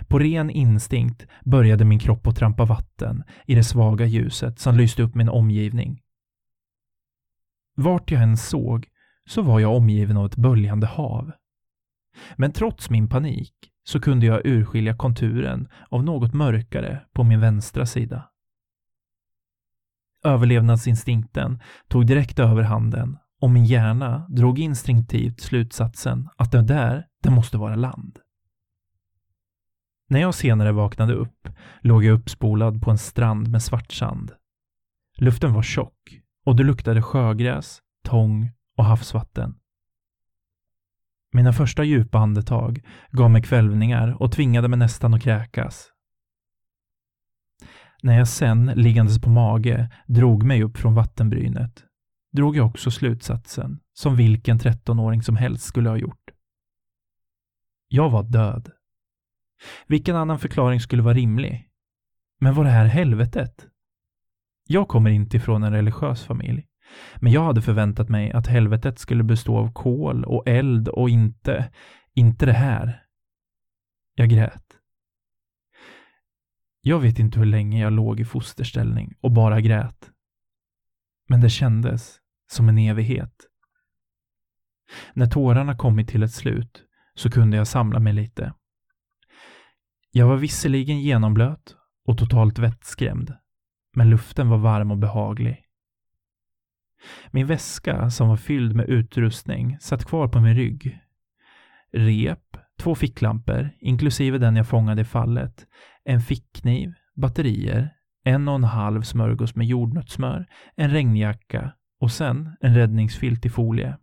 På 0.08 0.20
ren 0.20 0.50
instinkt 0.50 1.28
började 1.46 1.86
min 1.86 2.00
kropp 2.00 2.28
att 2.28 2.36
trampa 2.36 2.66
vatten 2.66 3.24
i 3.48 3.56
det 3.56 3.64
svaga 3.64 4.06
ljuset 4.06 4.60
som 4.60 4.76
lyste 4.76 5.04
upp 5.04 5.16
min 5.16 5.30
omgivning. 5.30 6.02
Vart 7.76 8.12
jag 8.12 8.24
än 8.24 8.38
såg 8.38 8.88
så 9.26 9.42
var 9.42 9.60
jag 9.60 9.76
omgiven 9.76 10.18
av 10.18 10.26
ett 10.26 10.36
böljande 10.36 10.88
hav. 10.88 11.32
Men 12.36 12.52
trots 12.52 12.90
min 12.90 13.10
panik 13.10 13.71
så 13.92 14.00
kunde 14.00 14.26
jag 14.26 14.46
urskilja 14.46 14.96
konturen 14.96 15.68
av 15.90 16.04
något 16.04 16.34
mörkare 16.34 17.02
på 17.14 17.24
min 17.24 17.40
vänstra 17.40 17.86
sida. 17.86 18.30
Överlevnadsinstinkten 20.24 21.60
tog 21.88 22.08
direkt 22.08 22.40
över 22.40 22.64
handen 22.64 23.18
och 23.42 23.50
min 23.50 23.66
hjärna 23.66 24.28
drog 24.30 24.60
instinktivt 24.60 25.40
slutsatsen 25.42 26.30
att 26.38 26.52
det 26.52 26.62
där, 26.62 27.08
det 27.24 27.30
måste 27.30 27.58
vara 27.58 27.76
land. 27.76 28.20
När 30.10 30.20
jag 30.20 30.36
senare 30.36 30.72
vaknade 30.72 31.14
upp 31.14 31.50
låg 31.82 32.04
jag 32.04 32.14
uppspolad 32.14 32.82
på 32.82 32.92
en 32.92 32.98
strand 32.98 33.48
med 33.48 33.64
svart 33.64 33.92
sand. 33.92 34.32
Luften 35.18 35.54
var 35.54 35.64
tjock 35.64 36.20
och 36.46 36.56
det 36.56 36.64
luktade 36.64 37.02
sjögräs, 37.02 37.80
tång 38.04 38.52
och 38.78 38.86
havsvatten. 38.86 39.56
Mina 41.32 41.54
första 41.54 41.84
djupa 41.84 42.20
andetag 42.20 42.82
gav 43.12 43.32
mig 43.32 43.42
kvälvningar 43.42 44.22
och 44.22 44.32
tvingade 44.32 44.68
mig 44.68 44.80
nästan 44.80 45.14
att 45.14 45.22
kräkas. 45.22 45.88
När 48.04 48.18
jag 48.18 48.28
sen, 48.28 48.72
liggandes 48.76 49.22
på 49.22 49.30
mage, 49.30 49.90
drog 50.08 50.44
mig 50.44 50.64
upp 50.64 50.78
från 50.78 50.94
vattenbrynet 50.94 51.86
drog 52.32 52.58
jag 52.58 52.68
också 52.68 52.92
slutsatsen, 52.92 53.80
som 53.94 54.16
vilken 54.16 54.60
13-åring 54.60 55.24
som 55.24 55.36
helst 55.36 55.66
skulle 55.66 55.90
ha 55.90 55.98
gjort. 55.98 56.32
Jag 57.88 58.10
var 58.10 58.24
död. 58.24 58.72
Vilken 59.88 60.16
annan 60.16 60.40
förklaring 60.40 60.80
skulle 60.80 61.02
vara 61.02 61.14
rimlig? 61.14 61.70
Men 62.40 62.54
var 62.54 62.64
det 62.64 62.70
här 62.70 62.86
helvetet? 62.86 63.68
Jag 64.68 64.88
kommer 64.88 65.10
inte 65.10 65.38
ifrån 65.38 65.64
en 65.64 65.74
religiös 65.74 66.24
familj. 66.24 66.68
Men 67.16 67.32
jag 67.32 67.44
hade 67.44 67.62
förväntat 67.62 68.10
mig 68.10 68.32
att 68.32 68.48
helvetet 68.48 69.00
skulle 69.00 69.24
bestå 69.24 69.58
av 69.58 69.74
kol 69.74 70.24
och 70.24 70.48
eld 70.48 70.88
och 70.88 71.10
inte, 71.10 71.72
inte 72.14 72.46
det 72.46 72.54
här. 72.54 73.04
Jag 74.16 74.30
grät. 74.30 74.78
Jag 76.82 77.00
vet 77.00 77.20
inte 77.20 77.40
hur 77.40 77.46
länge 77.46 77.82
jag 77.82 77.94
låg 77.94 78.20
i 78.20 78.26
fosterställning 78.26 79.14
och 79.22 79.32
bara 79.32 79.62
grät. 79.62 80.12
Men 81.30 81.42
det 81.42 81.50
kändes 81.50 82.20
som 82.52 82.70
en 82.70 82.78
evighet. 82.78 83.48
När 85.14 85.28
tårarna 85.28 85.78
kommit 85.78 86.10
till 86.10 86.24
ett 86.24 86.34
slut 86.34 86.84
så 87.16 87.32
kunde 87.32 87.58
jag 87.58 87.68
samla 87.68 88.00
mig 88.00 88.14
lite. 88.14 88.54
Jag 90.12 90.28
var 90.28 90.38
visserligen 90.38 91.02
genomblöt 91.02 91.76
och 92.06 92.18
totalt 92.18 92.60
vettskrämd, 92.60 93.34
men 93.94 94.10
luften 94.10 94.50
var 94.50 94.58
varm 94.58 94.92
och 94.92 94.98
behaglig. 94.98 95.66
Min 97.32 97.48
väska, 97.48 98.10
som 98.10 98.30
var 98.30 98.38
fylld 98.38 98.76
med 98.76 98.90
utrustning, 98.90 99.78
satt 99.80 100.06
kvar 100.06 100.28
på 100.28 100.40
min 100.40 100.56
rygg. 100.56 101.00
Rep, 101.94 102.58
två 102.80 102.96
ficklampor, 102.96 103.70
inklusive 103.80 104.38
den 104.38 104.56
jag 104.56 104.68
fångade 104.68 105.02
i 105.02 105.06
fallet, 105.06 105.68
en 106.04 106.22
fickkniv, 106.22 106.94
batterier, 107.16 107.90
en 108.24 108.48
och 108.48 108.56
en 108.56 108.64
halv 108.64 109.02
smörgås 109.02 109.56
med 109.56 109.68
jordnötssmör, 109.68 110.46
en 110.76 110.90
regnjacka 110.90 111.74
och 112.00 112.12
sen 112.12 112.56
en 112.62 112.76
räddningsfilt 112.76 113.46
i 113.46 113.50
folie. 113.50 113.98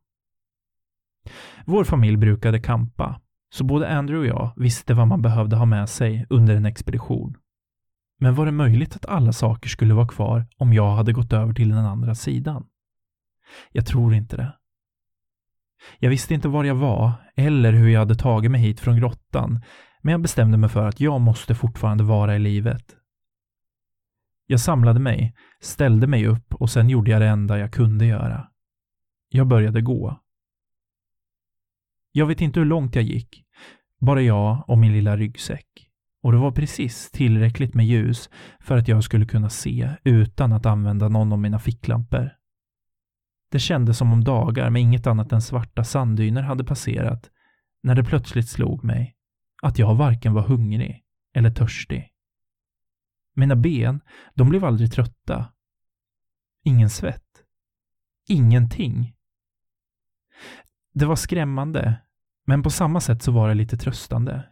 Vår 1.65 1.85
familj 1.85 2.17
brukade 2.17 2.61
kampa, 2.61 3.21
så 3.51 3.65
både 3.65 3.89
Andrew 3.89 4.31
och 4.31 4.39
jag 4.39 4.53
visste 4.57 4.95
vad 4.95 5.09
man 5.09 5.23
behövde 5.23 5.57
ha 5.57 5.65
med 5.65 5.89
sig 5.89 6.27
under 6.31 6.57
en 6.57 6.67
expedition. 6.67 7.37
Men 8.21 8.35
var 8.35 8.47
det 8.47 8.53
möjligt 8.53 8.97
att 8.97 9.07
alla 9.07 9.33
saker 9.33 9.69
skulle 9.69 9.95
vara 9.95 10.09
kvar 10.09 10.47
om 10.57 10.73
jag 10.73 10.91
hade 10.97 11.13
gått 11.13 11.33
över 11.33 11.53
till 11.53 11.69
den 11.69 11.85
andra 11.85 12.15
sidan? 12.15 12.67
Jag 13.73 13.87
tror 13.87 14.15
inte 14.15 14.37
det. 14.37 14.55
Jag 15.99 16.11
visste 16.11 16.35
inte 16.35 16.49
var 16.49 16.65
jag 16.65 16.75
var 16.75 17.13
eller 17.37 17.73
hur 17.73 17.89
jag 17.89 17.99
hade 17.99 18.15
tagit 18.15 18.51
mig 18.51 18.61
hit 18.61 18.81
från 18.81 18.97
grottan, 18.97 19.63
men 20.03 20.13
jag 20.13 20.21
bestämde 20.21 20.59
mig 20.59 20.71
för 20.71 20.87
att 20.87 21.01
jag 21.01 21.21
måste 21.21 21.55
fortfarande 21.55 22.05
vara 22.05 22.37
i 22.37 22.39
livet. 22.39 22.97
Jag 24.47 24.61
samlade 24.61 25.01
mig, 25.01 25.35
ställde 25.61 26.07
mig 26.07 26.27
upp 26.27 26.55
och 26.55 26.71
sen 26.71 26.89
gjorde 26.89 27.11
jag 27.11 27.21
det 27.21 27.29
enda 27.29 27.59
jag 27.59 27.73
kunde 27.73 28.07
göra. 28.07 28.49
Jag 29.29 29.47
började 29.47 29.81
gå. 29.81 30.21
Jag 32.13 32.27
vet 32.27 32.41
inte 32.41 32.61
hur 32.61 32.67
långt 32.67 32.95
jag 32.95 33.05
gick. 33.05 33.45
Bara 34.01 34.23
jag 34.23 34.65
och 34.67 34.79
min 34.79 34.93
lilla 34.93 35.17
ryggsäck. 35.17 35.67
Och 36.23 36.33
det 36.33 36.39
var 36.39 36.53
precis 36.53 37.11
tillräckligt 37.11 37.75
med 37.75 37.87
ljus 37.87 38.31
för 38.61 38.77
att 38.77 38.89
jag 38.89 39.05
skulle 39.05 39.27
kunna 39.27 39.51
se 39.51 39.91
utan 40.05 40.53
att 40.53 40.67
använda 40.67 41.09
någon 41.09 41.33
av 41.33 41.39
mina 41.39 41.59
ficklampor. 41.59 42.38
Det 43.51 43.59
kändes 43.59 43.99
som 43.99 44.13
om 44.13 44.25
dagar 44.25 44.71
med 44.71 44.83
inget 44.83 45.07
annat 45.07 45.33
än 45.33 45.43
svarta 45.43 45.85
sanddyner 45.85 46.43
hade 46.43 46.65
passerat 46.65 47.31
när 47.83 47.95
det 47.95 48.05
plötsligt 48.05 48.49
slog 48.49 48.85
mig 48.85 49.17
att 49.63 49.79
jag 49.79 49.95
varken 49.95 50.35
var 50.35 50.43
hungrig 50.43 51.05
eller 51.35 51.51
törstig. 51.51 52.13
Mina 53.35 53.57
ben, 53.57 54.01
de 54.35 54.49
blev 54.49 54.65
aldrig 54.65 54.93
trötta. 54.93 55.53
Ingen 56.65 56.91
svett. 56.91 57.45
Ingenting. 58.29 59.15
Det 60.95 61.07
var 61.07 61.17
skrämmande, 61.17 62.01
men 62.47 62.63
på 62.63 62.71
samma 62.71 63.01
sätt 63.01 63.23
så 63.23 63.33
var 63.33 63.49
det 63.49 63.55
lite 63.55 63.77
tröstande. 63.77 64.49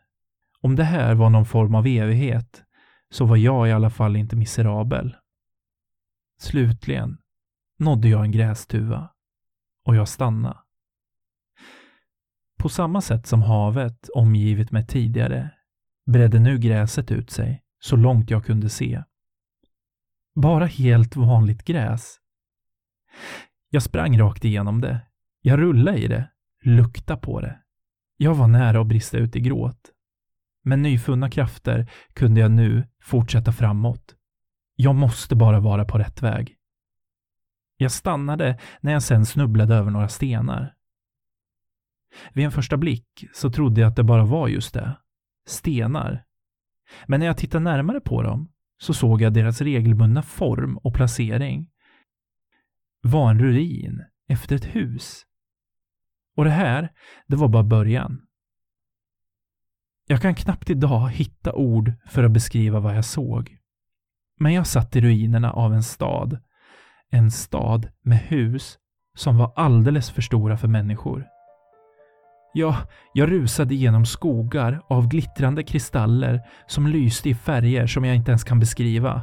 Om 0.60 0.76
det 0.76 0.84
här 0.84 1.14
var 1.14 1.30
någon 1.30 1.46
form 1.46 1.74
av 1.74 1.86
evighet, 1.86 2.64
så 3.10 3.24
var 3.24 3.36
jag 3.36 3.68
i 3.68 3.72
alla 3.72 3.90
fall 3.90 4.16
inte 4.16 4.36
miserabel. 4.36 5.16
Slutligen 6.38 7.18
nådde 7.76 8.08
jag 8.08 8.24
en 8.24 8.32
grästuva 8.32 9.10
och 9.84 9.96
jag 9.96 10.08
stannade. 10.08 10.58
På 12.58 12.68
samma 12.68 13.00
sätt 13.00 13.26
som 13.26 13.42
havet 13.42 14.08
omgivit 14.08 14.70
mig 14.70 14.86
tidigare 14.86 15.50
bredde 16.06 16.38
nu 16.38 16.58
gräset 16.58 17.10
ut 17.10 17.30
sig 17.30 17.62
så 17.78 17.96
långt 17.96 18.30
jag 18.30 18.44
kunde 18.44 18.68
se. 18.68 19.02
Bara 20.34 20.66
helt 20.66 21.16
vanligt 21.16 21.64
gräs. 21.64 22.20
Jag 23.70 23.82
sprang 23.82 24.18
rakt 24.18 24.44
igenom 24.44 24.80
det. 24.80 25.00
Jag 25.42 25.60
rullade 25.60 25.98
i 25.98 26.08
det, 26.08 26.30
luktade 26.62 27.20
på 27.20 27.40
det. 27.40 27.58
Jag 28.16 28.34
var 28.34 28.48
nära 28.48 28.80
att 28.80 28.86
brista 28.86 29.18
ut 29.18 29.36
i 29.36 29.40
gråt. 29.40 29.92
Med 30.62 30.78
nyfunna 30.78 31.30
krafter 31.30 31.90
kunde 32.12 32.40
jag 32.40 32.50
nu 32.50 32.88
fortsätta 33.02 33.52
framåt. 33.52 34.14
Jag 34.76 34.94
måste 34.94 35.36
bara 35.36 35.60
vara 35.60 35.84
på 35.84 35.98
rätt 35.98 36.22
väg. 36.22 36.55
Jag 37.76 37.92
stannade 37.92 38.58
när 38.80 38.92
jag 38.92 39.02
sen 39.02 39.26
snubblade 39.26 39.74
över 39.74 39.90
några 39.90 40.08
stenar. 40.08 40.74
Vid 42.32 42.44
en 42.44 42.52
första 42.52 42.76
blick 42.76 43.24
så 43.34 43.50
trodde 43.50 43.80
jag 43.80 43.88
att 43.88 43.96
det 43.96 44.04
bara 44.04 44.24
var 44.24 44.48
just 44.48 44.74
det. 44.74 44.96
Stenar 45.46 46.26
men 47.06 47.20
när 47.20 47.26
jag 47.26 47.36
tittade 47.36 47.64
närmare 47.64 48.00
på 48.00 48.22
dem 48.22 48.52
så 48.78 48.94
såg 48.94 49.22
jag 49.22 49.32
deras 49.32 49.60
regelbundna 49.60 50.22
form 50.22 50.76
och 50.76 50.94
placering 50.94 51.70
var 53.00 53.30
en 53.30 53.38
ruin 53.38 54.04
efter 54.28 54.56
ett 54.56 54.64
hus. 54.64 55.26
Och 56.36 56.44
det 56.44 56.50
här, 56.50 56.92
det 57.26 57.36
var 57.36 57.48
bara 57.48 57.62
början. 57.62 58.22
Jag 60.06 60.22
kan 60.22 60.34
knappt 60.34 60.70
idag 60.70 61.10
hitta 61.10 61.52
ord 61.52 61.92
för 62.06 62.24
att 62.24 62.30
beskriva 62.30 62.80
vad 62.80 62.96
jag 62.96 63.04
såg. 63.04 63.58
Men 64.38 64.52
jag 64.52 64.66
satt 64.66 64.96
i 64.96 65.00
ruinerna 65.00 65.52
av 65.52 65.74
en 65.74 65.82
stad. 65.82 66.38
En 67.12 67.30
stad 67.30 67.88
med 68.02 68.18
hus 68.18 68.78
som 69.16 69.38
var 69.38 69.52
alldeles 69.56 70.10
för 70.10 70.22
stora 70.22 70.56
för 70.56 70.68
människor. 70.68 71.26
Ja, 72.54 72.76
jag 73.12 73.32
rusade 73.32 73.74
genom 73.74 74.06
skogar 74.06 74.80
av 74.88 75.08
glittrande 75.08 75.62
kristaller 75.62 76.40
som 76.66 76.86
lyste 76.86 77.28
i 77.28 77.34
färger 77.34 77.86
som 77.86 78.04
jag 78.04 78.16
inte 78.16 78.30
ens 78.30 78.44
kan 78.44 78.60
beskriva. 78.60 79.22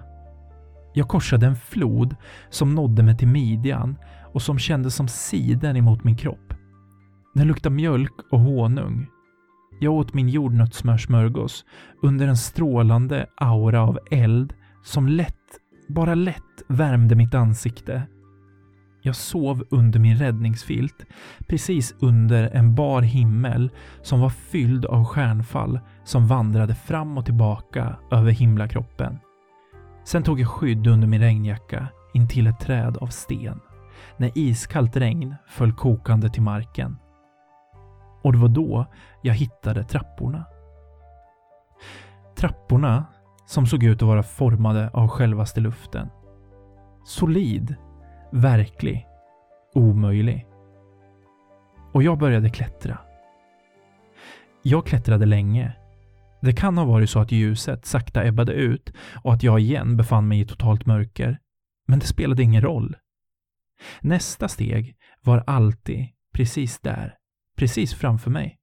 Jag 0.94 1.08
korsade 1.08 1.46
en 1.46 1.56
flod 1.56 2.16
som 2.50 2.75
nådde 2.75 3.04
mig 3.04 3.18
till 3.18 3.28
midjan 3.28 3.98
och 4.34 4.42
som 4.42 4.60
kändes 4.60 4.96
som 4.96 5.08
siden 5.08 5.78
emot 5.78 6.04
min 6.04 6.18
kropp. 6.18 6.54
Den 7.34 7.48
luktade 7.48 7.75
mjölk 7.75 8.13
och 8.32 8.40
honung. 8.40 9.08
Jag 9.80 9.94
åt 9.94 10.13
min 10.13 10.30
jordnötssmörsmörgås 10.30 11.66
under 12.02 12.28
en 12.28 12.38
strålande 12.38 13.25
aura 13.38 13.82
av 13.82 14.00
eld 14.12 14.54
som 14.84 15.08
lätt, 15.08 15.60
bara 15.93 16.15
lätt 16.15 16.63
värmde 16.67 17.15
mitt 17.15 17.33
ansikte 17.33 18.07
jag 19.05 19.15
sov 19.15 19.63
under 19.69 20.00
min 20.00 20.17
räddningsfilt, 20.17 21.05
precis 21.47 21.95
under 22.00 22.50
en 22.55 22.75
bar 22.75 23.01
himmel 23.01 23.71
som 24.01 24.19
var 24.21 24.29
fylld 24.29 24.85
av 24.85 25.05
stjärnfall 25.05 25.79
som 26.03 26.27
vandrade 26.27 26.75
fram 26.75 27.17
och 27.17 27.25
tillbaka 27.25 27.95
över 28.12 28.31
himlakroppen. 28.31 29.19
Sen 30.03 30.23
tog 30.23 30.39
jag 30.39 30.47
skydd 30.47 30.88
under 30.88 31.07
min 31.07 31.21
regnjacka 31.21 31.88
intill 32.13 32.47
ett 32.47 32.59
träd 32.59 32.97
av 32.97 33.07
sten 33.07 33.59
när 34.17 34.31
iskallt 34.35 34.97
regn 34.97 35.35
föll 35.47 35.73
kokande 35.73 36.29
till 36.29 36.41
marken. 36.41 36.97
Och 38.21 38.31
det 38.33 38.39
var 38.39 38.50
då 38.50 38.85
jag 39.21 39.33
hittade 39.33 39.83
trapporna. 39.83 40.45
Trapporna 42.35 43.05
som 43.45 43.65
såg 43.65 43.83
ut 43.83 44.01
att 44.01 44.07
vara 44.07 44.23
formade 44.23 44.89
av 44.89 45.07
självaste 45.07 45.59
luften. 45.59 46.09
Solid, 47.05 47.75
verklig, 48.31 49.07
omöjlig. 49.75 50.47
Och 51.93 52.03
jag 52.03 52.17
började 52.17 52.50
klättra. 52.50 52.97
Jag 54.62 54.85
klättrade 54.85 55.25
länge. 55.25 55.73
Det 56.41 56.53
kan 56.53 56.77
ha 56.77 56.85
varit 56.85 57.09
så 57.09 57.19
att 57.19 57.31
ljuset 57.31 57.85
sakta 57.85 58.25
ebbade 58.25 58.53
ut 58.53 58.93
och 59.23 59.33
att 59.33 59.43
jag 59.43 59.59
igen 59.59 59.97
befann 59.97 60.27
mig 60.27 60.39
i 60.39 60.45
totalt 60.45 60.85
mörker. 60.85 61.39
Men 61.88 62.00
det 62.00 62.05
spelade 62.05 62.43
ingen 62.43 62.62
roll. 62.62 62.95
Nästa 64.01 64.47
steg 64.47 64.95
var 65.21 65.43
alltid 65.47 66.07
precis 66.33 66.79
där, 66.79 67.15
precis 67.57 67.93
framför 67.93 68.31
mig. 68.31 68.57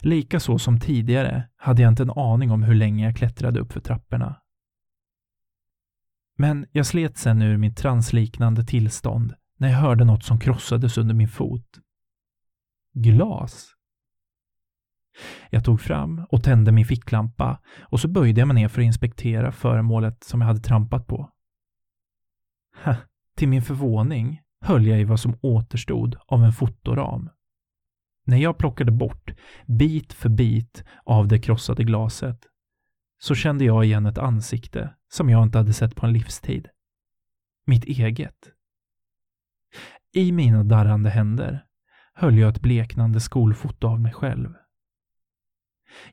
Likaså 0.00 0.58
som 0.58 0.80
tidigare 0.80 1.48
hade 1.56 1.82
jag 1.82 1.92
inte 1.92 2.02
en 2.02 2.10
aning 2.10 2.50
om 2.50 2.62
hur 2.62 2.74
länge 2.74 3.04
jag 3.04 3.16
klättrade 3.16 3.60
upp 3.60 3.72
för 3.72 3.80
trapporna. 3.80 4.40
Men 6.38 6.66
jag 6.72 6.86
slet 6.86 7.18
sen 7.18 7.42
ur 7.42 7.56
mitt 7.56 7.76
transliknande 7.76 8.64
tillstånd 8.64 9.34
när 9.56 9.68
jag 9.68 9.78
hörde 9.78 10.04
något 10.04 10.24
som 10.24 10.40
krossades 10.40 10.98
under 10.98 11.14
min 11.14 11.28
fot. 11.28 11.78
Glas. 12.92 13.72
Jag 15.50 15.64
tog 15.64 15.80
fram 15.80 16.26
och 16.30 16.44
tände 16.44 16.72
min 16.72 16.86
ficklampa 16.86 17.60
och 17.80 18.00
så 18.00 18.08
böjde 18.08 18.40
jag 18.40 18.48
mig 18.48 18.54
ner 18.54 18.68
för 18.68 18.80
att 18.80 18.86
inspektera 18.86 19.52
föremålet 19.52 20.24
som 20.24 20.40
jag 20.40 20.48
hade 20.48 20.60
trampat 20.60 21.06
på. 21.06 21.30
Ha, 22.84 22.96
till 23.36 23.48
min 23.48 23.62
förvåning 23.62 24.40
höll 24.60 24.86
jag 24.86 25.00
i 25.00 25.04
vad 25.04 25.20
som 25.20 25.38
återstod 25.42 26.16
av 26.26 26.44
en 26.44 26.52
fotoram. 26.52 27.30
När 28.28 28.36
jag 28.36 28.58
plockade 28.58 28.92
bort 28.92 29.34
bit 29.66 30.12
för 30.12 30.28
bit 30.28 30.84
av 31.04 31.28
det 31.28 31.38
krossade 31.38 31.84
glaset 31.84 32.46
så 33.18 33.34
kände 33.34 33.64
jag 33.64 33.84
igen 33.84 34.06
ett 34.06 34.18
ansikte 34.18 34.94
som 35.08 35.30
jag 35.30 35.42
inte 35.42 35.58
hade 35.58 35.72
sett 35.72 35.96
på 35.96 36.06
en 36.06 36.12
livstid. 36.12 36.68
Mitt 37.66 37.84
eget. 37.84 38.52
I 40.12 40.32
mina 40.32 40.64
darrande 40.64 41.10
händer 41.10 41.64
höll 42.14 42.38
jag 42.38 42.50
ett 42.50 42.62
bleknande 42.62 43.20
skolfoto 43.20 43.88
av 43.88 44.00
mig 44.00 44.12
själv. 44.12 44.54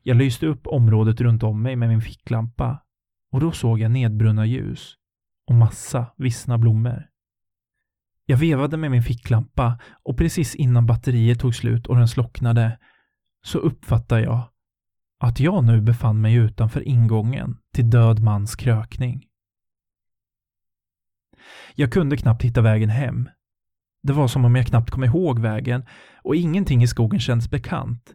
Jag 0.02 0.16
lyste 0.16 0.46
upp 0.46 0.66
området 0.66 1.20
runt 1.20 1.42
om 1.42 1.62
mig 1.62 1.76
med 1.76 1.88
min 1.88 2.00
ficklampa 2.00 2.82
och 3.32 3.40
då 3.40 3.52
såg 3.52 3.80
jag 3.80 3.90
nedbrunna 3.90 4.46
ljus 4.46 4.94
och 5.46 5.54
massa 5.54 6.06
vissna 6.16 6.58
blommor. 6.58 7.08
Jag 8.26 8.36
vevade 8.36 8.76
med 8.76 8.90
min 8.90 9.02
ficklampa 9.02 9.78
och 10.02 10.18
precis 10.18 10.54
innan 10.54 10.86
batteriet 10.86 11.40
tog 11.40 11.54
slut 11.54 11.86
och 11.86 11.96
den 11.96 12.08
slocknade 12.08 12.78
så 13.44 13.58
uppfattade 13.58 14.22
jag 14.22 14.42
att 15.18 15.40
jag 15.40 15.64
nu 15.64 15.80
befann 15.80 16.20
mig 16.20 16.34
utanför 16.34 16.88
ingången 16.88 17.58
till 17.74 17.90
död 17.90 18.22
mans 18.22 18.56
krökning. 18.56 19.26
Jag 21.74 21.92
kunde 21.92 22.16
knappt 22.16 22.42
hitta 22.42 22.60
vägen 22.60 22.90
hem. 22.90 23.28
Det 24.02 24.12
var 24.12 24.28
som 24.28 24.44
om 24.44 24.54
jag 24.54 24.66
knappt 24.66 24.90
kom 24.90 25.04
ihåg 25.04 25.38
vägen 25.38 25.86
och 26.22 26.36
ingenting 26.36 26.82
i 26.82 26.86
skogen 26.86 27.20
kändes 27.20 27.50
bekant. 27.50 28.14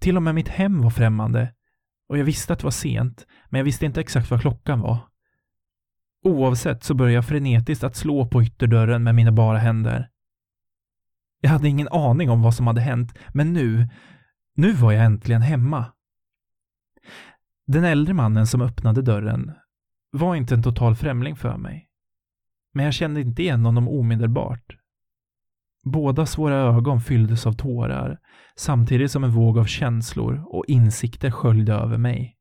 Till 0.00 0.16
och 0.16 0.22
med 0.22 0.34
mitt 0.34 0.48
hem 0.48 0.82
var 0.82 0.90
främmande 0.90 1.54
och 2.08 2.18
jag 2.18 2.24
visste 2.24 2.52
att 2.52 2.58
det 2.58 2.64
var 2.64 2.70
sent, 2.70 3.26
men 3.48 3.58
jag 3.58 3.64
visste 3.64 3.86
inte 3.86 4.00
exakt 4.00 4.30
vad 4.30 4.40
klockan 4.40 4.80
var. 4.80 4.98
Oavsett 6.22 6.84
så 6.84 6.94
började 6.94 7.14
jag 7.14 7.26
frenetiskt 7.26 7.84
att 7.84 7.96
slå 7.96 8.26
på 8.26 8.42
ytterdörren 8.42 9.02
med 9.02 9.14
mina 9.14 9.32
bara 9.32 9.58
händer. 9.58 10.08
Jag 11.40 11.50
hade 11.50 11.68
ingen 11.68 11.88
aning 11.88 12.30
om 12.30 12.42
vad 12.42 12.54
som 12.54 12.66
hade 12.66 12.80
hänt, 12.80 13.18
men 13.28 13.52
nu, 13.52 13.88
nu 14.54 14.72
var 14.72 14.92
jag 14.92 15.04
äntligen 15.04 15.42
hemma. 15.42 15.92
Den 17.66 17.84
äldre 17.84 18.14
mannen 18.14 18.46
som 18.46 18.62
öppnade 18.62 19.02
dörren 19.02 19.52
var 20.10 20.36
inte 20.36 20.54
en 20.54 20.62
total 20.62 20.96
främling 20.96 21.36
för 21.36 21.56
mig. 21.56 21.88
Men 22.74 22.84
jag 22.84 22.94
kände 22.94 23.20
inte 23.20 23.42
igen 23.42 23.64
honom 23.64 23.88
omedelbart. 23.88 24.76
Bådas 25.84 26.38
våra 26.38 26.56
ögon 26.56 27.00
fylldes 27.00 27.46
av 27.46 27.52
tårar 27.52 28.18
samtidigt 28.56 29.10
som 29.10 29.24
en 29.24 29.30
våg 29.30 29.58
av 29.58 29.64
känslor 29.64 30.44
och 30.46 30.64
insikter 30.68 31.30
sköljde 31.30 31.72
över 31.72 31.98
mig. 31.98 32.36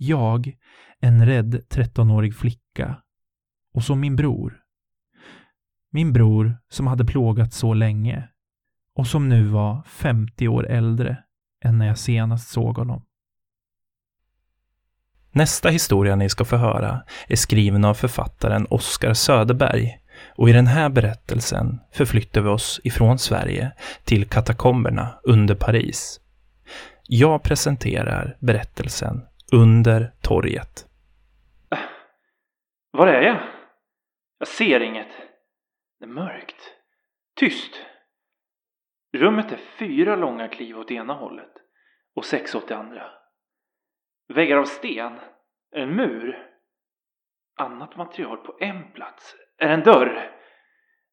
Jag, 0.00 0.56
en 1.00 1.26
rädd 1.26 1.54
13-årig 1.70 2.36
flicka. 2.36 2.96
Och 3.74 3.84
så 3.84 3.94
min 3.94 4.16
bror. 4.16 4.60
Min 5.90 6.12
bror 6.12 6.56
som 6.68 6.86
hade 6.86 7.04
plågat 7.04 7.52
så 7.52 7.74
länge 7.74 8.28
och 8.94 9.06
som 9.06 9.28
nu 9.28 9.44
var 9.44 9.82
50 9.82 10.48
år 10.48 10.66
äldre 10.66 11.16
än 11.64 11.78
när 11.78 11.86
jag 11.86 11.98
senast 11.98 12.48
såg 12.48 12.76
honom. 12.76 13.04
Nästa 15.32 15.68
historia 15.68 16.16
ni 16.16 16.28
ska 16.28 16.44
få 16.44 16.56
höra 16.56 17.02
är 17.28 17.36
skriven 17.36 17.84
av 17.84 17.94
författaren 17.94 18.66
Oskar 18.70 19.14
Söderberg 19.14 19.98
och 20.36 20.48
i 20.48 20.52
den 20.52 20.66
här 20.66 20.88
berättelsen 20.88 21.80
förflyttar 21.92 22.40
vi 22.40 22.48
oss 22.48 22.80
ifrån 22.84 23.18
Sverige 23.18 23.72
till 24.04 24.28
katakomberna 24.28 25.18
under 25.22 25.54
Paris. 25.54 26.20
Jag 27.06 27.42
presenterar 27.42 28.36
berättelsen 28.40 29.22
under 29.52 30.12
torget. 30.22 30.86
Var 32.90 33.06
är 33.06 33.22
jag? 33.22 33.38
Jag 34.38 34.48
ser 34.48 34.80
inget. 34.80 35.10
Det 35.98 36.04
är 36.04 36.08
mörkt. 36.08 36.74
Tyst. 37.36 37.80
Rummet 39.12 39.52
är 39.52 39.56
fyra 39.56 40.16
långa 40.16 40.48
kliv 40.48 40.78
åt 40.78 40.90
ena 40.90 41.12
hållet 41.12 41.52
och 42.14 42.24
sex 42.24 42.54
åt 42.54 42.68
det 42.68 42.76
andra. 42.76 43.10
Väggar 44.34 44.56
av 44.56 44.64
sten. 44.64 45.18
Är 45.70 45.80
en 45.80 45.96
mur. 45.96 46.50
Annat 47.56 47.96
material 47.96 48.36
på 48.36 48.56
en 48.60 48.92
plats. 48.92 49.36
Är 49.58 49.68
en 49.68 49.82
dörr. 49.82 50.30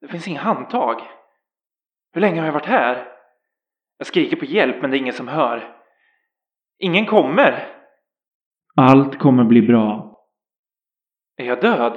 Det 0.02 0.08
finns 0.08 0.28
inga 0.28 0.42
handtag. 0.42 1.02
Hur 2.14 2.22
länge 2.22 2.40
har 2.40 2.46
jag 2.46 2.54
varit 2.54 2.66
här? 2.66 3.12
Jag 3.98 4.08
skriker 4.08 4.38
på 4.38 4.46
hjälp 4.46 4.82
men 4.82 4.92
det 4.92 4.98
är 4.98 5.00
ingen 5.00 5.14
som 5.14 5.28
hör. 5.28 5.82
Ingen 6.78 7.06
kommer. 7.06 7.75
Allt 8.78 9.20
kommer 9.20 9.44
bli 9.44 9.62
bra. 9.62 10.18
Är 11.38 11.46
jag 11.46 11.62
död? 11.62 11.94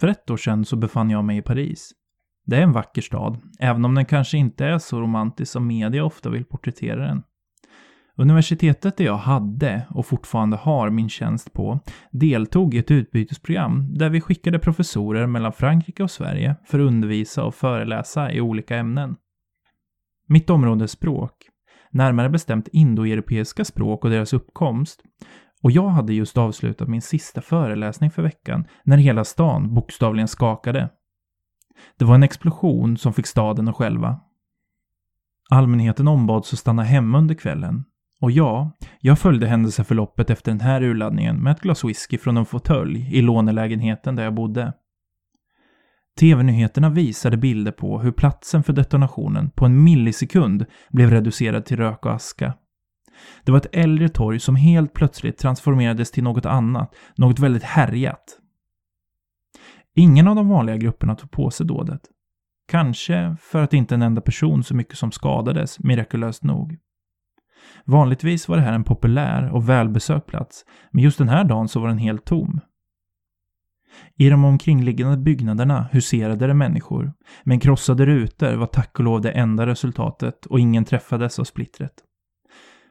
För 0.00 0.08
ett 0.08 0.30
år 0.30 0.36
sedan 0.36 0.64
så 0.64 0.76
befann 0.76 1.10
jag 1.10 1.24
mig 1.24 1.38
i 1.38 1.42
Paris. 1.42 1.92
Det 2.46 2.56
är 2.56 2.62
en 2.62 2.72
vacker 2.72 3.02
stad, 3.02 3.38
även 3.60 3.84
om 3.84 3.94
den 3.94 4.04
kanske 4.04 4.38
inte 4.38 4.66
är 4.66 4.78
så 4.78 5.00
romantisk 5.00 5.52
som 5.52 5.66
media 5.66 6.04
ofta 6.04 6.30
vill 6.30 6.44
porträttera 6.44 7.06
den. 7.06 7.22
Universitetet 8.16 8.96
där 8.96 9.04
jag 9.04 9.16
hade 9.16 9.86
och 9.90 10.06
fortfarande 10.06 10.56
har 10.56 10.90
min 10.90 11.08
tjänst 11.08 11.52
på 11.52 11.80
deltog 12.10 12.74
i 12.74 12.78
ett 12.78 12.90
utbytesprogram 12.90 13.94
där 13.94 14.10
vi 14.10 14.20
skickade 14.20 14.58
professorer 14.58 15.26
mellan 15.26 15.52
Frankrike 15.52 16.02
och 16.02 16.10
Sverige 16.10 16.56
för 16.64 16.78
att 16.78 16.86
undervisa 16.86 17.44
och 17.44 17.54
föreläsa 17.54 18.32
i 18.32 18.40
olika 18.40 18.76
ämnen. 18.76 19.16
Mitt 20.26 20.50
område 20.50 20.84
är 20.84 20.86
språk, 20.86 21.32
närmare 21.94 22.28
bestämt 22.28 22.68
indoeuropeiska 22.68 23.64
språk 23.64 24.04
och 24.04 24.10
deras 24.10 24.32
uppkomst. 24.32 25.02
Och 25.62 25.70
jag 25.70 25.88
hade 25.88 26.14
just 26.14 26.38
avslutat 26.38 26.88
min 26.88 27.02
sista 27.02 27.40
föreläsning 27.40 28.10
för 28.10 28.22
veckan 28.22 28.64
när 28.84 28.96
hela 28.96 29.24
stan 29.24 29.74
bokstavligen 29.74 30.28
skakade. 30.28 30.88
Det 31.98 32.04
var 32.04 32.14
en 32.14 32.22
explosion 32.22 32.96
som 32.96 33.12
fick 33.12 33.26
staden 33.26 33.68
att 33.68 33.76
skälva. 33.76 34.20
Allmänheten 35.50 36.08
ombads 36.08 36.52
att 36.52 36.58
stanna 36.58 36.82
hemma 36.82 37.18
under 37.18 37.34
kvällen 37.34 37.84
och 38.20 38.30
ja, 38.30 38.70
jag 39.00 39.18
följde 39.18 39.46
händelseförloppet 39.46 40.30
efter 40.30 40.52
den 40.52 40.60
här 40.60 40.82
urladdningen 40.82 41.42
med 41.42 41.50
ett 41.50 41.60
glas 41.60 41.84
whisky 41.84 42.18
från 42.18 42.36
en 42.36 42.46
fåtölj 42.46 43.16
i 43.16 43.22
lånelägenheten 43.22 44.16
där 44.16 44.24
jag 44.24 44.34
bodde. 44.34 44.72
TV-nyheterna 46.20 46.90
visade 46.90 47.36
bilder 47.36 47.72
på 47.72 48.00
hur 48.00 48.12
platsen 48.12 48.62
för 48.62 48.72
detonationen 48.72 49.50
på 49.50 49.64
en 49.64 49.84
millisekund 49.84 50.66
blev 50.90 51.10
reducerad 51.10 51.64
till 51.64 51.76
rök 51.76 52.06
och 52.06 52.14
aska. 52.14 52.54
Det 53.44 53.52
var 53.52 53.58
ett 53.58 53.76
äldre 53.76 54.08
torg 54.08 54.40
som 54.40 54.56
helt 54.56 54.92
plötsligt 54.92 55.38
transformerades 55.38 56.10
till 56.10 56.24
något 56.24 56.46
annat, 56.46 56.94
något 57.16 57.38
väldigt 57.38 57.62
härjat. 57.62 58.38
Ingen 59.94 60.28
av 60.28 60.36
de 60.36 60.48
vanliga 60.48 60.76
grupperna 60.76 61.14
tog 61.14 61.30
på 61.30 61.50
sig 61.50 61.66
dådet. 61.66 62.00
Kanske 62.68 63.36
för 63.40 63.62
att 63.62 63.72
inte 63.72 63.94
en 63.94 64.02
enda 64.02 64.20
person 64.20 64.64
så 64.64 64.76
mycket 64.76 64.98
som 64.98 65.12
skadades, 65.12 65.78
mirakulöst 65.78 66.44
nog. 66.44 66.78
Vanligtvis 67.84 68.48
var 68.48 68.56
det 68.56 68.62
här 68.62 68.72
en 68.72 68.84
populär 68.84 69.50
och 69.54 69.68
välbesökt 69.68 70.26
plats, 70.26 70.64
men 70.90 71.04
just 71.04 71.18
den 71.18 71.28
här 71.28 71.44
dagen 71.44 71.68
så 71.68 71.80
var 71.80 71.88
den 71.88 71.98
helt 71.98 72.24
tom. 72.24 72.60
I 74.16 74.28
de 74.28 74.44
omkringliggande 74.44 75.16
byggnaderna 75.16 75.88
huserade 75.92 76.46
det 76.46 76.54
människor, 76.54 77.12
men 77.44 77.60
krossade 77.60 78.06
rutor 78.06 78.56
var 78.56 78.66
tack 78.66 78.98
och 78.98 79.04
lov 79.04 79.20
det 79.20 79.30
enda 79.30 79.66
resultatet 79.66 80.46
och 80.46 80.60
ingen 80.60 80.84
träffades 80.84 81.38
av 81.38 81.44
splittret. 81.44 81.94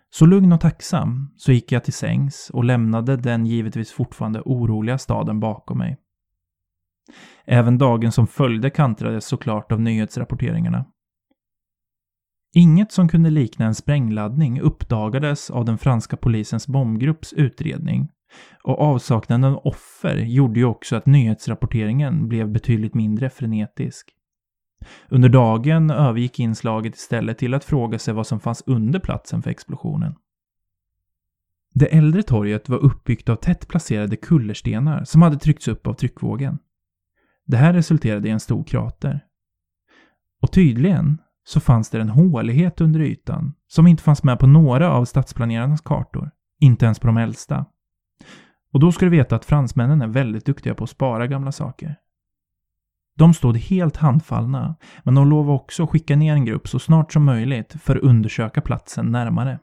Så 0.10 0.26
lugn 0.26 0.54
och 0.54 0.62
tacksam 0.62 1.34
så 1.38 1.52
gick 1.52 1.72
jag 1.72 1.84
till 1.84 1.94
sängs 1.94 2.52
och 2.54 2.64
lämnade 2.64 3.18
den 3.18 3.46
givetvis 3.46 3.92
fortfarande 3.92 4.42
oroliga 4.46 4.98
staden 4.98 5.40
bakom 5.40 5.78
mig. 5.78 5.98
Även 7.46 7.78
dagen 7.78 8.12
som 8.12 8.28
följde 8.28 8.70
kantrades 8.70 9.26
såklart 9.26 9.72
av 9.72 9.82
nyhetsrapporteringarna. 9.82 10.86
Inget 12.56 12.92
som 12.92 13.08
kunde 13.08 13.30
likna 13.30 13.66
en 13.66 13.76
sprängladdning 13.76 14.62
uppdagades 14.62 15.50
av 15.50 15.66
den 15.66 15.78
franska 15.78 16.18
polisens 16.18 16.68
bombgrupps 16.68 17.34
utredning 17.34 18.10
och 18.64 18.82
avsaknaden 18.82 19.44
av 19.44 19.62
offer 19.68 20.16
gjorde 20.16 20.60
ju 20.60 20.66
också 20.66 20.96
att 20.96 21.06
nyhetsrapporteringen 21.06 22.28
blev 22.28 22.52
betydligt 22.52 22.94
mindre 22.94 23.30
frenetisk. 23.30 24.10
Under 25.10 25.30
dagen 25.30 25.90
övergick 25.90 26.40
inslaget 26.40 26.96
istället 26.96 27.38
till 27.38 27.54
att 27.54 27.64
fråga 27.64 28.00
sig 28.00 28.14
vad 28.14 28.28
som 28.28 28.40
fanns 28.40 28.64
under 28.66 29.00
platsen 29.00 29.42
för 29.42 29.50
explosionen. 29.50 30.16
Det 31.74 31.86
äldre 31.86 32.24
torget 32.24 32.70
var 32.70 32.78
uppbyggt 32.78 33.30
av 33.30 33.36
tätt 33.36 33.68
placerade 33.68 34.16
kullerstenar 34.16 35.04
som 35.04 35.22
hade 35.22 35.38
tryckts 35.38 35.68
upp 35.68 35.88
av 35.88 35.94
tryckvågen. 35.94 36.60
Det 37.46 37.58
här 37.58 37.74
resulterade 37.74 38.28
i 38.28 38.32
en 38.32 38.40
stor 38.40 38.64
krater. 38.64 39.26
Och 40.42 40.52
tydligen 40.52 41.18
så 41.44 41.60
fanns 41.60 41.90
det 41.90 42.02
en 42.02 42.10
hålighet 42.10 42.82
under 42.82 43.00
ytan 43.00 43.54
som 43.68 43.88
inte 43.88 44.04
fanns 44.04 44.24
med 44.24 44.40
på 44.40 44.48
några 44.48 44.92
av 44.92 45.06
stadsplanerarnas 45.06 45.82
kartor. 45.82 46.32
Inte 46.60 46.86
ens 46.86 47.00
på 47.00 47.08
de 47.08 47.18
äldsta. 47.18 47.66
Och 48.74 48.80
då 48.80 48.92
ska 48.92 49.06
du 49.06 49.10
veta 49.10 49.36
att 49.36 49.46
fransmännen 49.46 50.02
är 50.02 50.08
väldigt 50.08 50.46
duktiga 50.46 50.76
på 50.76 50.84
att 50.84 50.90
spara 50.90 51.28
gamla 51.28 51.52
saker. 51.52 51.96
De 53.16 53.34
stod 53.34 53.58
helt 53.58 53.98
handfallna, 53.98 54.76
men 55.04 55.16
de 55.16 55.30
lovade 55.30 55.56
också 55.56 55.84
att 55.84 55.90
skicka 55.90 56.16
ner 56.16 56.34
en 56.34 56.46
grupp 56.46 56.68
så 56.68 56.80
snart 56.80 57.14
som 57.14 57.24
möjligt 57.24 57.76
för 57.82 57.96
att 57.96 58.02
undersöka 58.02 58.62
platsen 58.62 59.12
närmare. 59.12 59.60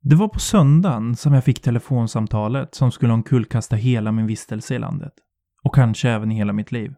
Det 0.00 0.16
var 0.16 0.28
på 0.28 0.38
söndagen 0.38 1.16
som 1.16 1.34
jag 1.34 1.44
fick 1.44 1.62
telefonsamtalet 1.62 2.74
som 2.74 2.92
skulle 2.92 3.12
omkullkasta 3.12 3.76
hela 3.76 4.12
min 4.12 4.26
vistelse 4.26 4.74
i 4.74 4.78
landet. 4.78 5.12
Och 5.62 5.74
kanske 5.74 6.10
även 6.10 6.32
i 6.32 6.34
hela 6.34 6.52
mitt 6.52 6.72
liv. 6.72 6.94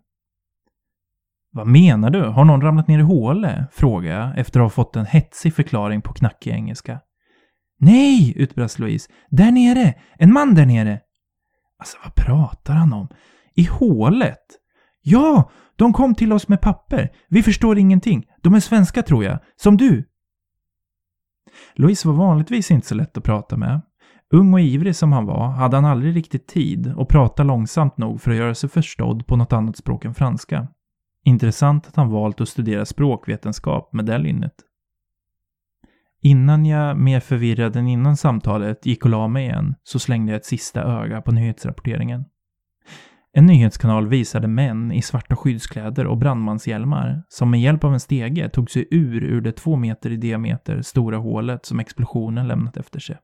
Vad 1.51 1.67
menar 1.67 2.11
du? 2.11 2.23
Har 2.23 2.45
någon 2.45 2.63
ramlat 2.63 2.89
ner 2.89 2.99
i 2.99 3.03
hålet? 3.03 3.69
frågade 3.73 4.15
jag 4.15 4.39
efter 4.39 4.61
att 4.61 4.65
ha 4.65 4.71
fått 4.71 4.97
en 4.97 5.07
hetsig 5.07 5.55
förklaring 5.55 6.03
på 6.03 6.13
knackig 6.13 6.51
engelska. 6.51 7.01
Nej! 7.79 8.33
utbrast 8.37 8.79
Louise. 8.79 9.11
Där 9.31 9.53
nere! 9.53 9.95
En 10.19 10.33
man 10.33 10.55
där 10.55 10.67
nere! 10.67 11.01
Alltså, 11.79 11.97
vad 12.05 12.15
pratar 12.15 12.75
han 12.75 12.93
om? 12.93 13.09
I 13.55 13.65
hålet? 13.65 14.45
Ja! 15.03 15.51
De 15.77 15.93
kom 15.93 16.15
till 16.15 16.33
oss 16.33 16.49
med 16.49 16.61
papper. 16.61 17.11
Vi 17.29 17.43
förstår 17.43 17.79
ingenting. 17.79 18.25
De 18.43 18.55
är 18.55 18.61
svenska, 18.61 19.03
tror 19.03 19.25
jag. 19.25 19.39
Som 19.57 19.77
du. 19.77 20.05
Louise 21.75 22.09
var 22.09 22.15
vanligtvis 22.15 22.71
inte 22.71 22.87
så 22.87 22.95
lätt 22.95 23.17
att 23.17 23.25
prata 23.25 23.57
med. 23.57 23.81
Ung 24.31 24.55
och 24.55 24.61
ivrig 24.61 24.97
som 24.97 25.13
han 25.13 25.27
var 25.27 25.49
hade 25.49 25.77
han 25.77 25.85
aldrig 25.85 26.17
riktigt 26.17 26.49
tid 26.49 26.95
att 26.99 27.09
prata 27.09 27.43
långsamt 27.43 27.99
nog 27.99 28.21
för 28.21 28.31
att 28.31 28.37
göra 28.37 28.55
sig 28.55 28.69
förstådd 28.69 29.27
på 29.27 29.37
något 29.37 29.53
annat 29.53 29.77
språk 29.77 30.05
än 30.05 30.15
franska. 30.15 30.69
Intressant 31.25 31.87
att 31.87 31.97
han 31.97 32.11
valt 32.11 32.41
att 32.41 32.49
studera 32.49 32.85
språkvetenskap 32.85 33.93
med 33.93 34.05
det 34.05 34.19
lynnet. 34.19 34.55
Innan 36.27 36.67
jag, 36.67 36.99
mer 36.99 37.21
förvirrad 37.21 37.77
än 37.77 37.89
innan 37.89 38.17
samtalet, 38.17 38.87
gick 38.87 39.05
och 39.05 39.11
la 39.11 39.29
mig 39.29 39.45
igen 39.45 39.75
så 39.83 39.99
slängde 39.99 40.33
jag 40.33 40.37
ett 40.37 40.45
sista 40.45 40.83
öga 40.83 41.23
på 41.23 41.33
nyhetsrapporteringen. 41.33 42.25
En 43.33 43.47
nyhetskanal 43.47 44.09
visade 44.09 44.49
män 44.49 44.93
i 44.93 45.03
svarta 45.03 45.37
skyddskläder 45.37 46.07
och 46.07 46.19
brandmanshjälmar 46.19 47.23
som 47.29 47.51
med 47.51 47.61
hjälp 47.61 47.85
av 47.85 47.93
en 47.93 48.01
stege 48.01 48.49
tog 48.49 48.71
sig 48.71 48.89
ur 48.91 49.25
ur 49.25 49.41
det 49.41 49.53
två 49.53 49.77
meter 49.77 50.11
i 50.11 50.17
diameter 50.17 50.83
stora 50.83 51.17
hålet 51.17 51.67
som 51.67 51.81
explosionen 51.81 52.49
lämnat 52.49 52.77
efter 52.77 53.01
sig. 53.01 53.17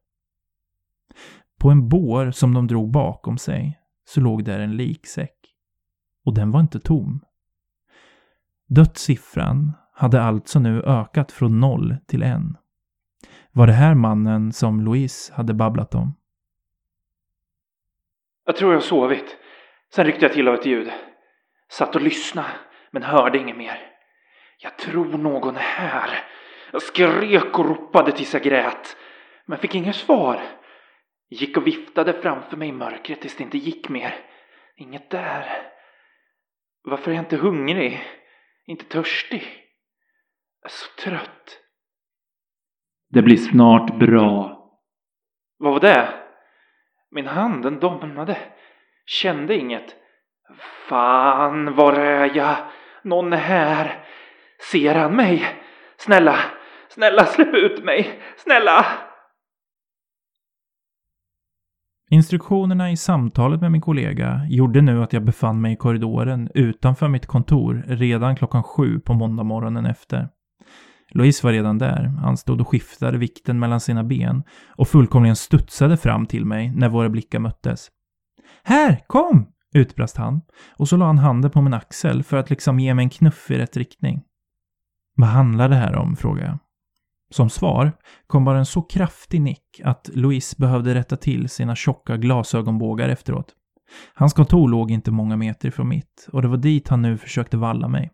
På 1.60 1.70
en 1.70 1.88
bår 1.88 2.30
som 2.30 2.54
de 2.54 2.66
drog 2.66 2.90
bakom 2.90 3.38
sig 3.38 3.80
så 4.04 4.20
låg 4.20 4.44
där 4.44 4.60
en 4.60 4.76
liksäck. 4.76 5.36
Och 6.24 6.34
den 6.34 6.50
var 6.50 6.60
inte 6.60 6.80
tom. 6.80 7.20
Dödssiffran 8.68 9.72
hade 9.92 10.22
alltså 10.22 10.58
nu 10.58 10.82
ökat 10.82 11.32
från 11.32 11.60
noll 11.60 11.96
till 12.06 12.22
en. 12.22 12.56
Var 13.52 13.66
det 13.66 13.72
här 13.72 13.94
mannen 13.94 14.52
som 14.52 14.80
Louise 14.80 15.34
hade 15.34 15.54
babblat 15.54 15.94
om? 15.94 16.14
Jag 18.44 18.56
tror 18.56 18.72
jag 18.72 18.80
har 18.80 18.86
sovit. 18.86 19.36
Sen 19.94 20.06
ryckte 20.06 20.24
jag 20.24 20.32
till 20.32 20.48
av 20.48 20.54
ett 20.54 20.66
ljud. 20.66 20.92
Satt 21.68 21.96
och 21.96 22.02
lyssnade, 22.02 22.48
men 22.90 23.02
hörde 23.02 23.38
inget 23.38 23.56
mer. 23.56 23.90
Jag 24.58 24.78
tror 24.78 25.18
någon 25.18 25.56
är 25.56 25.60
här. 25.60 26.24
Jag 26.72 26.82
skrek 26.82 27.58
och 27.58 27.64
ropade 27.66 28.12
tills 28.12 28.34
jag 28.34 28.42
grät, 28.42 28.96
men 29.46 29.58
fick 29.58 29.74
inget 29.74 29.96
svar. 29.96 30.42
Gick 31.28 31.56
och 31.56 31.66
viftade 31.66 32.12
framför 32.22 32.56
mig 32.56 32.68
i 32.68 32.72
mörkret 32.72 33.20
tills 33.20 33.36
det 33.36 33.42
inte 33.42 33.58
gick 33.58 33.88
mer. 33.88 34.14
Inget 34.76 35.10
där. 35.10 35.72
Varför 36.82 37.10
är 37.10 37.14
jag 37.14 37.24
inte 37.24 37.36
hungrig? 37.36 38.02
Inte 38.66 38.84
törstig? 38.84 39.42
Jag 40.62 40.70
är 40.70 40.74
så 40.74 41.02
trött. 41.02 41.59
Det 43.10 43.22
blir 43.22 43.36
snart 43.36 43.98
bra. 43.98 44.56
Vad 45.58 45.72
var 45.72 45.80
det? 45.80 46.08
Min 47.10 47.26
hand, 47.26 47.62
den 47.62 47.80
domnade. 47.80 48.38
Kände 49.06 49.56
inget. 49.56 49.96
Fan, 50.88 51.74
var 51.74 51.92
är 51.92 52.36
jag? 52.36 52.56
Någon 53.04 53.32
är 53.32 53.36
här. 53.36 54.04
Ser 54.72 54.94
han 54.94 55.16
mig? 55.16 55.44
Snälla, 55.98 56.36
snälla 56.88 57.26
släpp 57.26 57.54
ut 57.54 57.84
mig. 57.84 58.20
Snälla! 58.36 58.86
Instruktionerna 62.10 62.90
i 62.90 62.96
samtalet 62.96 63.60
med 63.60 63.72
min 63.72 63.80
kollega 63.80 64.40
gjorde 64.48 64.80
nu 64.80 65.02
att 65.02 65.12
jag 65.12 65.24
befann 65.24 65.60
mig 65.60 65.72
i 65.72 65.76
korridoren 65.76 66.50
utanför 66.54 67.08
mitt 67.08 67.26
kontor 67.26 67.84
redan 67.86 68.36
klockan 68.36 68.62
sju 68.62 69.00
på 69.00 69.14
måndag 69.14 69.42
morgonen 69.42 69.86
efter. 69.86 70.28
Louise 71.10 71.46
var 71.46 71.52
redan 71.52 71.78
där. 71.78 72.04
Han 72.04 72.36
stod 72.36 72.60
och 72.60 72.68
skiftade 72.68 73.18
vikten 73.18 73.58
mellan 73.58 73.80
sina 73.80 74.04
ben 74.04 74.42
och 74.68 74.88
fullkomligen 74.88 75.36
studsade 75.36 75.96
fram 75.96 76.26
till 76.26 76.44
mig 76.44 76.72
när 76.74 76.88
våra 76.88 77.08
blickar 77.08 77.38
möttes. 77.38 77.88
Här, 78.64 79.00
kom! 79.06 79.46
utbrast 79.74 80.16
han 80.16 80.40
och 80.76 80.88
så 80.88 80.96
la 80.96 81.06
han 81.06 81.18
handen 81.18 81.50
på 81.50 81.62
min 81.62 81.74
axel 81.74 82.22
för 82.22 82.36
att 82.36 82.50
liksom 82.50 82.80
ge 82.80 82.94
mig 82.94 83.02
en 83.02 83.10
knuff 83.10 83.50
i 83.50 83.58
rätt 83.58 83.76
riktning. 83.76 84.22
Vad 85.16 85.28
handlar 85.28 85.68
det 85.68 85.76
här 85.76 85.96
om? 85.96 86.16
frågade 86.16 86.46
jag. 86.46 86.58
Som 87.30 87.50
svar 87.50 87.92
kom 88.26 88.44
bara 88.44 88.58
en 88.58 88.66
så 88.66 88.82
kraftig 88.82 89.40
nick 89.40 89.80
att 89.84 90.10
Louise 90.14 90.56
behövde 90.58 90.94
rätta 90.94 91.16
till 91.16 91.48
sina 91.48 91.76
tjocka 91.76 92.16
glasögonbågar 92.16 93.08
efteråt. 93.08 93.54
Hans 94.14 94.32
kontor 94.32 94.68
låg 94.68 94.90
inte 94.90 95.10
många 95.10 95.36
meter 95.36 95.68
ifrån 95.68 95.88
mitt 95.88 96.28
och 96.32 96.42
det 96.42 96.48
var 96.48 96.56
dit 96.56 96.88
han 96.88 97.02
nu 97.02 97.18
försökte 97.18 97.56
valla 97.56 97.88
mig. 97.88 98.10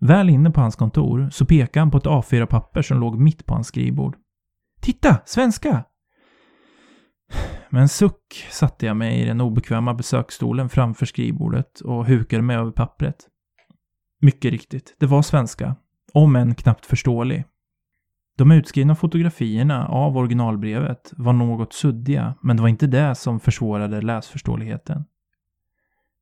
Väl 0.00 0.30
inne 0.30 0.50
på 0.50 0.60
hans 0.60 0.76
kontor 0.76 1.28
så 1.30 1.46
pekade 1.46 1.80
han 1.80 1.90
på 1.90 1.98
ett 1.98 2.04
A4-papper 2.04 2.82
som 2.82 3.00
låg 3.00 3.18
mitt 3.18 3.46
på 3.46 3.54
hans 3.54 3.66
skrivbord. 3.66 4.16
Titta! 4.80 5.20
Svenska! 5.24 5.84
Med 7.70 7.82
en 7.82 7.88
suck 7.88 8.46
satte 8.50 8.86
jag 8.86 8.96
mig 8.96 9.20
i 9.20 9.24
den 9.24 9.40
obekväma 9.40 9.94
besöksstolen 9.94 10.68
framför 10.68 11.06
skrivbordet 11.06 11.80
och 11.80 12.06
hukade 12.06 12.42
mig 12.42 12.56
över 12.56 12.70
pappret. 12.70 13.16
Mycket 14.20 14.50
riktigt, 14.50 14.96
det 14.98 15.06
var 15.06 15.22
svenska. 15.22 15.76
Om 16.12 16.36
än 16.36 16.54
knappt 16.54 16.86
förståelig. 16.86 17.44
De 18.38 18.52
utskrivna 18.52 18.94
fotografierna 18.94 19.88
av 19.88 20.16
originalbrevet 20.16 21.12
var 21.16 21.32
något 21.32 21.72
suddiga, 21.72 22.34
men 22.42 22.56
det 22.56 22.62
var 22.62 22.68
inte 22.68 22.86
det 22.86 23.14
som 23.14 23.40
försvårade 23.40 24.00
läsförståeligheten. 24.00 25.04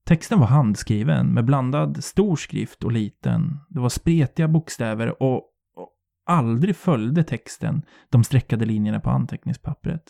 Texten 0.06 0.40
var 0.40 0.46
handskriven 0.46 1.26
med 1.26 1.44
blandad 1.44 2.04
stor 2.04 2.36
skrift 2.36 2.84
och 2.84 2.92
liten. 2.92 3.58
Det 3.68 3.80
var 3.80 3.88
spretiga 3.88 4.48
bokstäver 4.48 5.22
och, 5.22 5.36
och 5.76 5.90
aldrig 6.26 6.76
följde 6.76 7.24
texten 7.24 7.82
de 8.10 8.24
streckade 8.24 8.64
linjerna 8.64 9.00
på 9.00 9.10
anteckningspappret. 9.10 10.02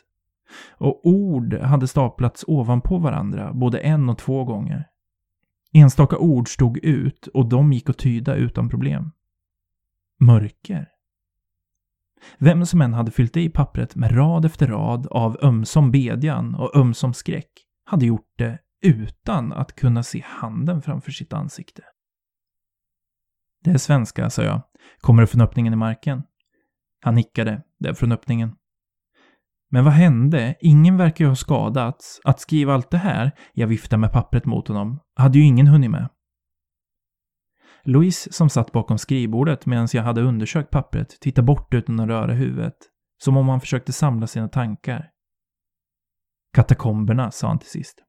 Och 0.70 1.07
ord 1.07 1.54
hade 1.54 1.88
staplats 1.88 2.44
ovanpå 2.46 2.98
varandra 2.98 3.52
både 3.52 3.78
en 3.78 4.09
och 4.09 4.18
två 4.18 4.44
gånger. 4.44 4.88
Enstaka 5.72 6.18
ord 6.18 6.48
stod 6.48 6.78
ut 6.78 7.26
och 7.26 7.48
de 7.48 7.72
gick 7.72 7.90
att 7.90 7.98
tyda 7.98 8.35
utan 8.35 8.68
problem. 8.68 9.11
Mörker. 10.20 10.88
Vem 12.38 12.66
som 12.66 12.80
än 12.80 12.94
hade 12.94 13.11
fyllt 13.11 13.37
i 13.37 13.48
pappret 13.48 13.96
med 13.96 14.16
rad 14.16 14.44
efter 14.44 14.66
rad 14.66 15.07
av 15.07 15.38
ömsom 15.42 15.90
bedjan 15.90 16.54
och 16.54 16.76
ömsom 16.76 17.14
skräck 17.14 17.50
hade 17.85 18.07
gjort 18.07 18.33
det 18.37 18.59
utan 18.86 19.52
att 19.52 19.74
kunna 19.74 20.02
se 20.02 20.24
handen 20.26 20.82
framför 20.82 21.12
sitt 21.12 21.32
ansikte. 21.32 21.82
Det 23.64 23.70
är 23.70 23.78
svenska, 23.78 24.30
sa 24.30 24.42
jag. 24.42 24.62
Kommer 24.98 25.22
det 25.22 25.26
från 25.26 25.40
öppningen 25.40 25.72
i 25.72 25.76
marken? 25.76 26.22
Han 27.00 27.14
nickade. 27.14 27.62
Det 27.78 27.88
är 27.88 27.94
från 27.94 28.12
öppningen. 28.12 28.56
Men 29.70 29.84
vad 29.84 29.92
hände? 29.92 30.54
Ingen 30.60 30.96
verkar 30.96 31.24
ju 31.24 31.28
ha 31.28 31.36
skadats. 31.36 32.20
Att 32.24 32.40
skriva 32.40 32.74
allt 32.74 32.90
det 32.90 32.98
här, 32.98 33.32
jag 33.52 33.66
viftade 33.66 34.00
med 34.00 34.12
pappret 34.12 34.44
mot 34.44 34.68
honom, 34.68 35.00
hade 35.16 35.38
ju 35.38 35.44
ingen 35.44 35.66
hunnit 35.66 35.90
med. 35.90 36.08
Louise 37.84 38.32
som 38.32 38.50
satt 38.50 38.72
bakom 38.72 38.98
skrivbordet 38.98 39.66
medan 39.66 39.88
jag 39.92 40.02
hade 40.02 40.22
undersökt 40.22 40.70
pappret 40.70 41.20
tittade 41.20 41.46
bort 41.46 41.74
utan 41.74 42.00
att 42.00 42.08
röra 42.08 42.32
huvudet. 42.32 42.76
Som 43.18 43.36
om 43.36 43.48
han 43.48 43.60
försökte 43.60 43.92
samla 43.92 44.26
sina 44.26 44.48
tankar. 44.48 45.10
Katakomberna, 46.52 47.30
sa 47.30 47.48
han 47.48 47.58
till 47.58 47.70
sist. 47.70 48.02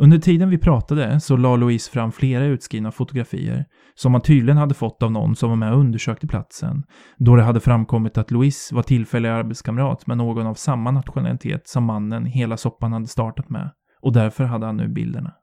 Under 0.00 0.18
tiden 0.18 0.50
vi 0.50 0.58
pratade 0.58 1.20
så 1.20 1.36
la 1.36 1.56
Louise 1.56 1.90
fram 1.90 2.12
flera 2.12 2.44
utskrivna 2.44 2.92
fotografier 2.92 3.64
som 3.94 4.14
han 4.14 4.22
tydligen 4.22 4.56
hade 4.56 4.74
fått 4.74 5.02
av 5.02 5.12
någon 5.12 5.36
som 5.36 5.48
var 5.48 5.56
med 5.56 5.72
och 5.72 5.78
undersökte 5.78 6.26
platsen, 6.26 6.84
då 7.16 7.36
det 7.36 7.42
hade 7.42 7.60
framkommit 7.60 8.18
att 8.18 8.30
Louise 8.30 8.74
var 8.74 8.82
tillfällig 8.82 9.28
arbetskamrat 9.28 10.06
med 10.06 10.18
någon 10.18 10.46
av 10.46 10.54
samma 10.54 10.90
nationalitet 10.90 11.68
som 11.68 11.84
mannen 11.84 12.26
hela 12.26 12.56
soppan 12.56 12.92
hade 12.92 13.06
startat 13.06 13.50
med, 13.50 13.70
och 14.00 14.12
därför 14.12 14.44
hade 14.44 14.66
han 14.66 14.76
nu 14.76 14.88
bilderna. 14.88 15.34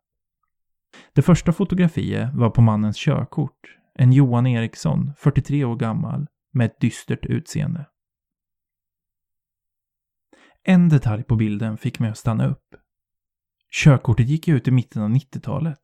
Det 1.14 1.22
första 1.22 1.54
fotografiet 1.54 2.34
var 2.34 2.50
på 2.50 2.62
mannens 2.62 2.98
körkort, 2.98 3.60
en 3.96 4.14
Johan 4.14 4.48
Eriksson, 4.48 5.12
43 5.18 5.66
år 5.66 5.76
gammal, 5.76 6.28
med 6.54 6.66
ett 6.66 6.80
dystert 6.80 7.26
utseende. 7.26 7.86
En 10.64 10.90
detalj 10.90 11.24
på 11.24 11.36
bilden 11.36 11.78
fick 11.78 12.00
mig 12.00 12.10
att 12.10 12.18
stanna 12.18 12.48
upp. 12.48 12.85
Körkortet 13.84 14.30
gick 14.30 14.48
ut 14.48 14.68
i 14.68 14.72
mitten 14.72 15.02
av 15.02 15.10
90-talet. 15.10 15.80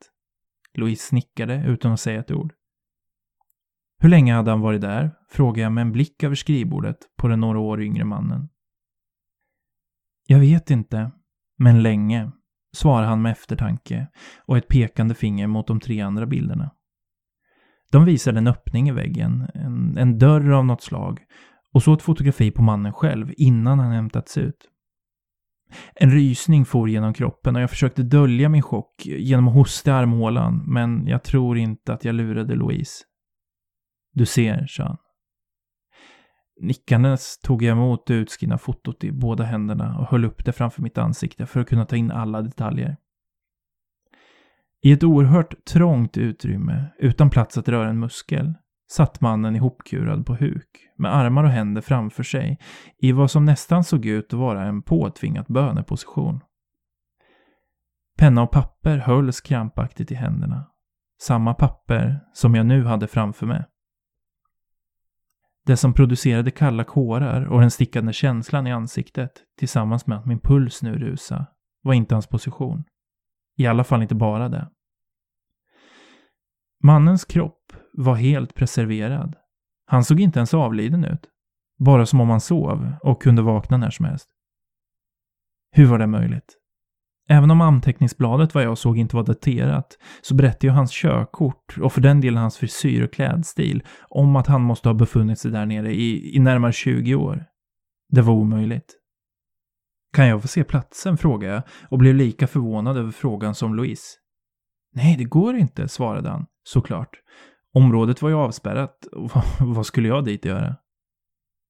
Louise 0.74 1.08
snickade 1.08 1.64
utan 1.68 1.92
att 1.92 2.00
säga 2.00 2.20
ett 2.20 2.32
ord. 2.32 2.54
Hur 4.00 4.10
länge 4.10 4.34
hade 4.34 4.52
han 4.52 4.62
varit 4.62 4.82
där? 4.82 5.12
frågade 5.30 5.62
jag 5.62 5.72
med 5.72 5.82
en 5.82 5.92
blick 5.92 6.24
över 6.24 6.36
skrivbordet 6.36 6.98
på 7.18 7.28
den 7.28 7.40
några 7.40 7.60
år 7.60 7.82
yngre 7.82 8.06
mannen. 8.06 8.50
Jag 10.28 10.40
vet 10.40 10.72
inte, 10.72 11.12
men 11.58 11.84
länge, 11.84 12.32
svarade 12.76 13.08
han 13.08 13.22
med 13.22 13.32
eftertanke 13.32 14.08
och 14.46 14.58
ett 14.58 14.68
pekande 14.68 15.16
finger 15.16 15.48
mot 15.48 15.68
de 15.68 15.80
tre 15.80 16.02
andra 16.02 16.26
bilderna. 16.26 16.72
De 17.92 18.06
visade 18.06 18.38
en 18.38 18.48
öppning 18.48 18.90
i 18.90 18.92
väggen, 18.92 19.50
en, 19.54 19.98
en 19.98 20.18
dörr 20.18 20.52
av 20.52 20.66
något 20.66 20.84
slag 20.84 21.20
och 21.74 21.84
så 21.84 21.94
ett 21.94 22.02
fotografi 22.02 22.52
på 22.52 22.62
mannen 22.62 22.94
själv 22.94 23.34
innan 23.38 23.80
han 23.80 23.92
hämtats 23.92 24.38
ut. 24.38 24.71
En 25.96 26.12
rysning 26.12 26.66
for 26.66 26.90
genom 26.90 27.14
kroppen 27.14 27.56
och 27.56 27.62
jag 27.62 27.70
försökte 27.70 28.04
dölja 28.04 28.50
min 28.50 28.62
chock 28.62 29.06
genom 29.06 29.48
att 29.48 29.54
hosta 29.54 29.92
i 29.92 29.94
armhålan, 29.94 30.64
men 30.68 31.08
jag 31.08 31.24
tror 31.24 31.58
inte 31.58 31.94
att 31.94 32.06
jag 32.06 32.16
lurade 32.16 32.56
Louise. 32.56 33.04
Du 34.14 34.26
ser, 34.26 34.66
sa 34.68 34.84
han. 34.84 34.98
Nickandes 36.62 37.40
tog 37.40 37.64
jag 37.64 37.72
emot 37.72 38.06
det 38.08 38.14
utskrivna 38.14 38.58
fotot 38.58 39.04
i 39.04 39.12
båda 39.12 39.44
händerna 39.44 39.98
och 40.00 40.08
höll 40.08 40.26
upp 40.26 40.46
det 40.46 40.52
framför 40.52 40.82
mitt 40.82 40.98
ansikte 40.98 41.46
för 41.46 41.60
att 41.60 41.68
kunna 41.70 41.86
ta 41.86 41.96
in 41.96 42.12
alla 42.12 42.42
detaljer. 42.42 42.98
I 44.84 44.92
ett 44.92 45.04
oerhört 45.04 45.66
trångt 45.66 46.18
utrymme, 46.18 46.86
utan 47.00 47.30
plats 47.30 47.58
att 47.58 47.70
röra 47.70 47.90
en 47.90 48.00
muskel, 48.00 48.54
satt 48.92 49.22
mannen 49.22 49.56
ihopkurad 49.56 50.26
på 50.26 50.36
huk, 50.36 50.90
med 50.98 51.16
armar 51.16 51.44
och 51.44 51.50
händer 51.50 51.82
framför 51.82 52.24
sig, 52.24 52.60
i 52.98 53.12
vad 53.12 53.32
som 53.32 53.46
nästan 53.46 53.84
såg 53.84 54.06
ut 54.06 54.34
att 54.34 54.40
vara 54.40 54.64
en 54.64 54.82
påtvingad 54.82 55.46
böneposition. 55.50 56.40
Penna 58.18 58.42
och 58.44 58.52
papper 58.52 58.98
hölls 58.98 59.42
krampaktigt 59.42 60.12
i 60.12 60.16
händerna. 60.16 60.72
Samma 61.22 61.54
papper 61.54 62.20
som 62.34 62.56
jag 62.56 62.66
nu 62.66 62.86
hade 62.86 63.08
framför 63.08 63.46
mig. 63.46 63.66
Det 65.66 65.78
som 65.78 65.94
producerade 65.94 66.52
kalla 66.52 66.84
kårar 66.84 67.46
och 67.46 67.62
den 67.62 67.72
stickande 67.72 68.14
känslan 68.14 68.68
i 68.68 68.72
ansiktet, 68.72 69.32
tillsammans 69.58 70.08
med 70.08 70.18
att 70.18 70.26
min 70.26 70.40
puls 70.40 70.84
nu 70.84 70.96
rusa, 70.96 71.46
var 71.82 71.94
inte 71.94 72.16
hans 72.16 72.28
position. 72.28 72.84
I 73.58 73.68
alla 73.68 73.84
fall 73.84 74.02
inte 74.02 74.16
bara 74.16 74.50
det. 74.50 74.70
Mannens 76.84 77.26
kropp 77.26 77.61
var 77.94 78.16
helt 78.16 78.54
preserverad. 78.54 79.36
Han 79.86 80.04
såg 80.04 80.20
inte 80.20 80.40
ens 80.40 80.54
avliden 80.54 81.06
ut. 81.06 81.28
Bara 81.80 82.06
som 82.06 82.22
om 82.22 82.30
han 82.30 82.42
sov 82.42 82.94
och 83.04 83.22
kunde 83.22 83.42
vakna 83.42 83.78
när 83.78 83.90
som 83.90 84.06
helst. 84.06 84.30
Hur 85.72 85.86
var 85.86 86.00
det 86.00 86.08
möjligt? 86.08 86.58
Även 87.30 87.52
om 87.52 87.62
anteckningsbladet 87.62 88.54
vad 88.54 88.64
jag 88.64 88.78
såg 88.78 88.98
inte 88.98 89.16
var 89.16 89.24
daterat, 89.24 89.98
så 90.22 90.36
berättade 90.36 90.68
ju 90.68 90.72
hans 90.72 90.92
körkort 90.92 91.78
och 91.82 91.94
för 91.94 92.02
den 92.02 92.22
delen 92.22 92.42
hans 92.42 92.58
frisyr 92.58 93.04
och 93.04 93.14
klädstil 93.14 93.84
om 94.10 94.36
att 94.36 94.48
han 94.48 94.62
måste 94.62 94.90
ha 94.90 94.94
befunnit 94.94 95.40
sig 95.40 95.52
där 95.52 95.66
nere 95.66 95.94
i, 95.94 96.36
i 96.36 96.40
närmare 96.40 96.72
20 96.72 97.16
år. 97.16 97.46
Det 98.10 98.22
var 98.22 98.34
omöjligt. 98.34 98.98
Kan 100.14 100.28
jag 100.28 100.42
få 100.42 100.48
se 100.48 100.64
platsen? 100.64 101.18
frågade 101.18 101.54
jag 101.54 101.64
och 101.90 101.98
blev 101.98 102.16
lika 102.16 102.48
förvånad 102.48 102.98
över 102.98 103.12
frågan 103.12 103.56
som 103.56 103.76
Louise. 103.76 104.18
Nej, 104.94 105.18
det 105.18 105.24
går 105.24 105.56
inte, 105.56 105.88
svarade 105.88 106.30
han, 106.30 106.46
såklart. 106.64 107.10
Området 107.74 108.22
var 108.22 108.30
ju 108.30 108.36
avspärrat. 108.36 109.08
vad 109.60 109.86
skulle 109.86 110.08
jag 110.08 110.26
dit 110.26 110.46
göra? 110.46 110.76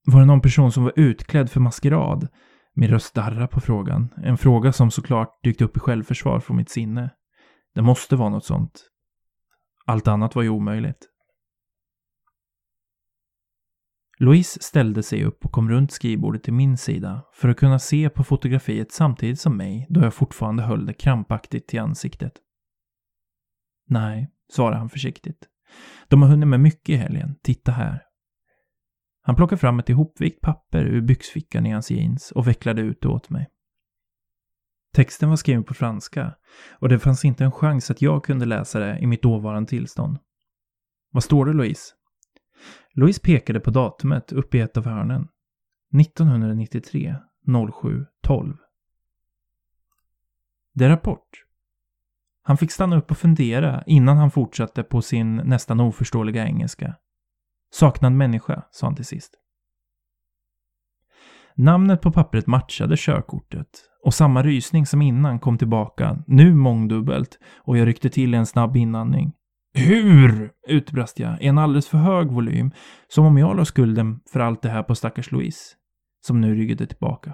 Var 0.06 0.20
det 0.20 0.26
någon 0.26 0.42
person 0.42 0.72
som 0.72 0.84
var 0.84 0.94
utklädd 0.96 1.52
för 1.52 1.60
maskerad? 1.60 2.28
Min 2.74 2.90
röst 2.90 3.14
darrar 3.14 3.48
på 3.48 3.62
frågan. 3.62 4.10
En 4.24 4.38
fråga 4.38 4.74
som 4.74 4.92
såklart 4.92 5.44
dykt 5.44 5.62
upp 5.62 5.78
i 5.78 5.80
självförsvar 5.80 6.40
från 6.40 6.58
mitt 6.58 6.70
sinne. 6.70 7.10
Det 7.76 7.82
måste 7.82 8.16
vara 8.16 8.30
något 8.30 8.46
sånt. 8.46 8.90
Allt 9.86 10.08
annat 10.08 10.36
var 10.36 10.44
ju 10.44 10.50
omöjligt. 10.50 11.08
Louise 14.18 14.60
ställde 14.62 15.04
sig 15.04 15.24
upp 15.24 15.46
och 15.46 15.52
kom 15.52 15.70
runt 15.70 15.92
skrivbordet 15.92 16.44
till 16.44 16.54
min 16.54 16.78
sida 16.78 17.22
för 17.34 17.50
att 17.50 17.58
kunna 17.58 17.80
se 17.80 18.10
på 18.10 18.24
fotografiet 18.24 18.92
samtidigt 18.92 19.40
som 19.40 19.58
mig 19.58 19.88
då 19.90 20.02
jag 20.02 20.14
fortfarande 20.14 20.64
höll 20.64 20.86
det 20.86 20.94
krampaktigt 20.94 21.68
till 21.68 21.80
ansiktet. 21.80 22.34
Nej, 23.88 24.30
svarade 24.54 24.78
han 24.78 24.90
försiktigt. 24.90 25.48
De 26.08 26.22
har 26.22 26.30
hunnit 26.30 26.48
med 26.48 26.60
mycket 26.60 26.90
i 26.90 26.96
helgen. 26.96 27.36
Titta 27.44 27.72
här. 27.72 28.04
Han 29.22 29.36
plockade 29.36 29.60
fram 29.60 29.80
ett 29.80 29.90
ihopvikt 29.90 30.42
papper 30.42 30.86
ur 30.86 31.02
byxfickan 31.02 31.66
i 31.66 31.72
hans 31.72 31.92
jeans 31.92 32.32
och 32.32 32.48
vecklade 32.48 32.82
ut 32.82 33.02
det 33.02 33.08
åt 33.08 33.30
mig. 33.30 33.48
Texten 34.94 35.30
var 35.30 35.36
skriven 35.36 35.64
på 35.64 35.74
franska 35.74 36.36
och 36.80 36.90
det 36.90 37.00
fanns 37.00 37.26
inte 37.26 37.44
en 37.44 37.52
chans 37.52 37.92
att 37.92 38.02
jag 38.02 38.24
kunde 38.24 38.46
läsa 38.46 38.80
det 38.80 39.00
i 39.00 39.08
mitt 39.08 39.22
dåvarande 39.22 39.70
tillstånd. 39.70 40.18
Vad 41.12 41.24
står 41.24 41.46
det 41.46 41.54
Louise? 41.54 41.94
Louise 42.94 43.22
pekade 43.22 43.60
på 43.60 43.72
datumet 43.72 44.32
uppe 44.32 44.58
i 44.58 44.62
ett 44.62 44.78
av 44.78 44.86
hörnen. 44.86 45.28
1993 46.00 47.16
07 47.82 48.06
12. 48.22 48.58
Det 50.74 50.86
är 50.86 50.90
rapport. 50.90 51.46
Han 52.44 52.58
fick 52.58 52.72
stanna 52.72 52.98
upp 52.98 53.12
och 53.12 53.18
fundera 53.18 53.84
innan 53.86 54.18
han 54.18 54.32
fortsatte 54.32 54.84
på 54.84 55.02
sin 55.02 55.36
nästan 55.36 55.80
oförståeliga 55.80 56.46
engelska. 56.46 56.96
Saknad 57.74 58.12
människa, 58.12 58.64
sa 58.72 58.88
han 58.88 58.96
till 58.96 59.06
sist. 59.06 59.34
Namnet 61.56 62.02
på 62.02 62.12
pappret 62.12 62.48
matchade 62.48 62.96
körkortet 62.98 63.68
och 64.04 64.14
samma 64.14 64.44
rysning 64.44 64.86
som 64.86 65.02
innan 65.02 65.40
kom 65.40 65.58
tillbaka, 65.58 66.24
nu 66.28 66.54
mångdubbelt, 66.54 67.40
och 67.58 67.78
jag 67.78 67.88
ryckte 67.88 68.10
till 68.10 68.34
en 68.34 68.46
snabb 68.46 68.78
inandning. 68.78 69.34
Hur? 69.74 70.52
utbrast 70.68 71.20
jag 71.20 71.42
i 71.42 71.48
en 71.48 71.58
alldeles 71.58 71.88
för 71.88 71.98
hög 71.98 72.32
volym, 72.32 72.72
som 73.08 73.26
om 73.26 73.38
jag 73.38 73.58
la 73.58 73.66
skulden 73.66 74.20
för 74.34 74.40
allt 74.40 74.62
det 74.62 74.70
här 74.70 74.84
på 74.84 74.96
stackars 74.96 75.32
Louise, 75.32 75.76
som 76.28 76.42
nu 76.42 76.56
ryggade 76.56 76.88
tillbaka. 76.88 77.34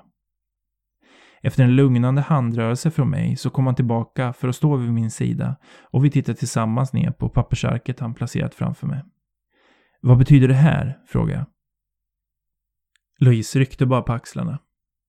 Efter 1.41 1.63
en 1.63 1.76
lugnande 1.76 2.21
handrörelse 2.21 2.91
från 2.91 3.10
mig 3.10 3.36
så 3.36 3.50
kom 3.50 3.65
han 3.65 3.76
tillbaka 3.76 4.34
för 4.34 4.47
att 4.47 4.56
stå 4.56 4.76
vid 4.76 4.93
min 4.93 5.12
sida 5.12 5.56
och 5.91 6.06
vi 6.06 6.10
tittade 6.10 6.38
tillsammans 6.38 6.93
ner 6.93 7.12
på 7.12 7.30
pappersarket 7.30 8.00
han 8.00 8.13
placerat 8.13 8.56
framför 8.56 8.88
mig. 8.88 9.04
Vad 10.02 10.17
betyder 10.17 10.47
det 10.47 10.54
här? 10.54 11.00
frågade 11.08 11.38
jag. 11.38 11.45
Louise 13.19 13.60
ryckte 13.60 13.86
bara 13.86 14.02
på 14.02 14.13
axlarna. 14.13 14.60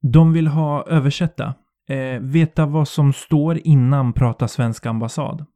De 0.03 0.33
vill 0.33 0.47
ha 0.47 0.87
översätta. 0.87 1.55
Eh, 1.89 2.21
veta 2.21 2.67
vad 2.67 2.89
som 2.89 3.13
står 3.13 3.59
innan 3.59 4.13
prata 4.13 4.49
svenska 4.49 4.91
ambassad. 4.91 5.47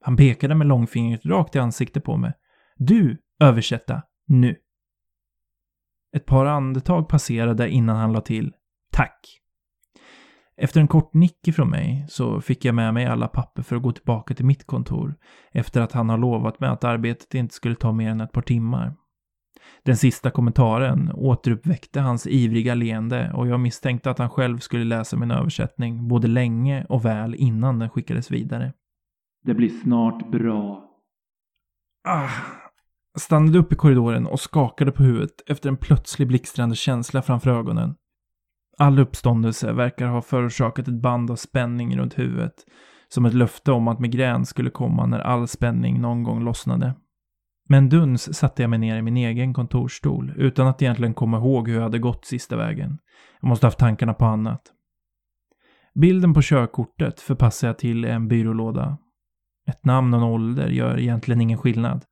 Han 0.00 0.16
pekade 0.16 0.54
med 0.54 0.66
långfingret 0.66 1.26
rakt 1.26 1.56
i 1.56 1.58
ansiktet 1.58 2.04
på 2.04 2.16
mig. 2.16 2.32
Du, 2.76 3.18
översätta, 3.40 4.02
nu. 4.26 4.56
Ett 6.16 6.26
par 6.26 6.46
andetag 6.46 7.08
passerade 7.08 7.68
innan 7.68 7.96
han 7.96 8.12
la 8.12 8.20
till. 8.20 8.52
Tack. 8.92 9.40
Efter 10.56 10.80
en 10.80 10.88
kort 10.88 11.14
nick 11.14 11.48
ifrån 11.48 11.70
mig 11.70 12.06
så 12.08 12.40
fick 12.40 12.64
jag 12.64 12.74
med 12.74 12.94
mig 12.94 13.06
alla 13.06 13.28
papper 13.28 13.62
för 13.62 13.76
att 13.76 13.82
gå 13.82 13.92
tillbaka 13.92 14.34
till 14.34 14.44
mitt 14.44 14.66
kontor 14.66 15.14
efter 15.52 15.80
att 15.80 15.92
han 15.92 16.08
har 16.08 16.18
lovat 16.18 16.60
mig 16.60 16.68
att 16.70 16.84
arbetet 16.84 17.34
inte 17.34 17.54
skulle 17.54 17.74
ta 17.74 17.92
mer 17.92 18.10
än 18.10 18.20
ett 18.20 18.32
par 18.32 18.42
timmar. 18.42 18.94
Den 19.82 19.96
sista 19.96 20.30
kommentaren 20.30 21.12
återuppväckte 21.14 22.00
hans 22.00 22.26
ivriga 22.26 22.74
leende 22.74 23.32
och 23.34 23.46
jag 23.46 23.60
misstänkte 23.60 24.10
att 24.10 24.18
han 24.18 24.30
själv 24.30 24.58
skulle 24.58 24.84
läsa 24.84 25.16
min 25.16 25.30
översättning 25.30 26.08
både 26.08 26.28
länge 26.28 26.86
och 26.88 27.04
väl 27.04 27.34
innan 27.34 27.78
den 27.78 27.90
skickades 27.90 28.30
vidare. 28.30 28.72
Det 29.44 29.54
blir 29.54 29.68
snart 29.68 30.30
bra. 30.30 30.82
Ah, 32.08 32.30
stannade 33.18 33.58
upp 33.58 33.72
i 33.72 33.76
korridoren 33.76 34.26
och 34.26 34.40
skakade 34.40 34.92
på 34.92 35.02
huvudet 35.02 35.42
efter 35.46 35.68
en 35.68 35.76
plötslig 35.76 36.28
blixtrande 36.28 36.76
känsla 36.76 37.22
framför 37.22 37.50
ögonen. 37.50 37.94
All 38.78 38.98
uppståndelse 38.98 39.72
verkar 39.72 40.06
ha 40.06 40.22
förorsakat 40.22 40.88
ett 40.88 41.02
band 41.02 41.30
av 41.30 41.36
spänning 41.36 41.98
runt 41.98 42.18
huvudet, 42.18 42.54
som 43.08 43.26
ett 43.26 43.34
löfte 43.34 43.72
om 43.72 43.88
att 43.88 44.00
migrän 44.00 44.46
skulle 44.46 44.70
komma 44.70 45.06
när 45.06 45.18
all 45.20 45.48
spänning 45.48 46.00
någon 46.00 46.22
gång 46.22 46.44
lossnade. 46.44 46.94
Med 47.68 47.78
en 47.78 47.88
duns 47.88 48.38
satte 48.38 48.62
jag 48.62 48.70
mig 48.70 48.78
ner 48.78 48.96
i 48.96 49.02
min 49.02 49.16
egen 49.16 49.54
kontorsstol, 49.54 50.32
utan 50.36 50.66
att 50.66 50.82
egentligen 50.82 51.14
komma 51.14 51.36
ihåg 51.36 51.68
hur 51.68 51.74
jag 51.74 51.82
hade 51.82 51.98
gått 51.98 52.24
sista 52.24 52.56
vägen. 52.56 52.98
Jag 53.40 53.48
måste 53.48 53.66
haft 53.66 53.78
tankarna 53.78 54.14
på 54.14 54.24
annat. 54.24 54.62
Bilden 55.94 56.34
på 56.34 56.42
körkortet 56.42 57.20
förpassar 57.20 57.68
jag 57.68 57.78
till 57.78 58.04
en 58.04 58.28
byrålåda. 58.28 58.98
Ett 59.68 59.84
namn 59.84 60.14
och 60.14 60.20
en 60.20 60.26
ålder 60.26 60.68
gör 60.68 60.98
egentligen 60.98 61.40
ingen 61.40 61.58
skillnad. 61.58 62.04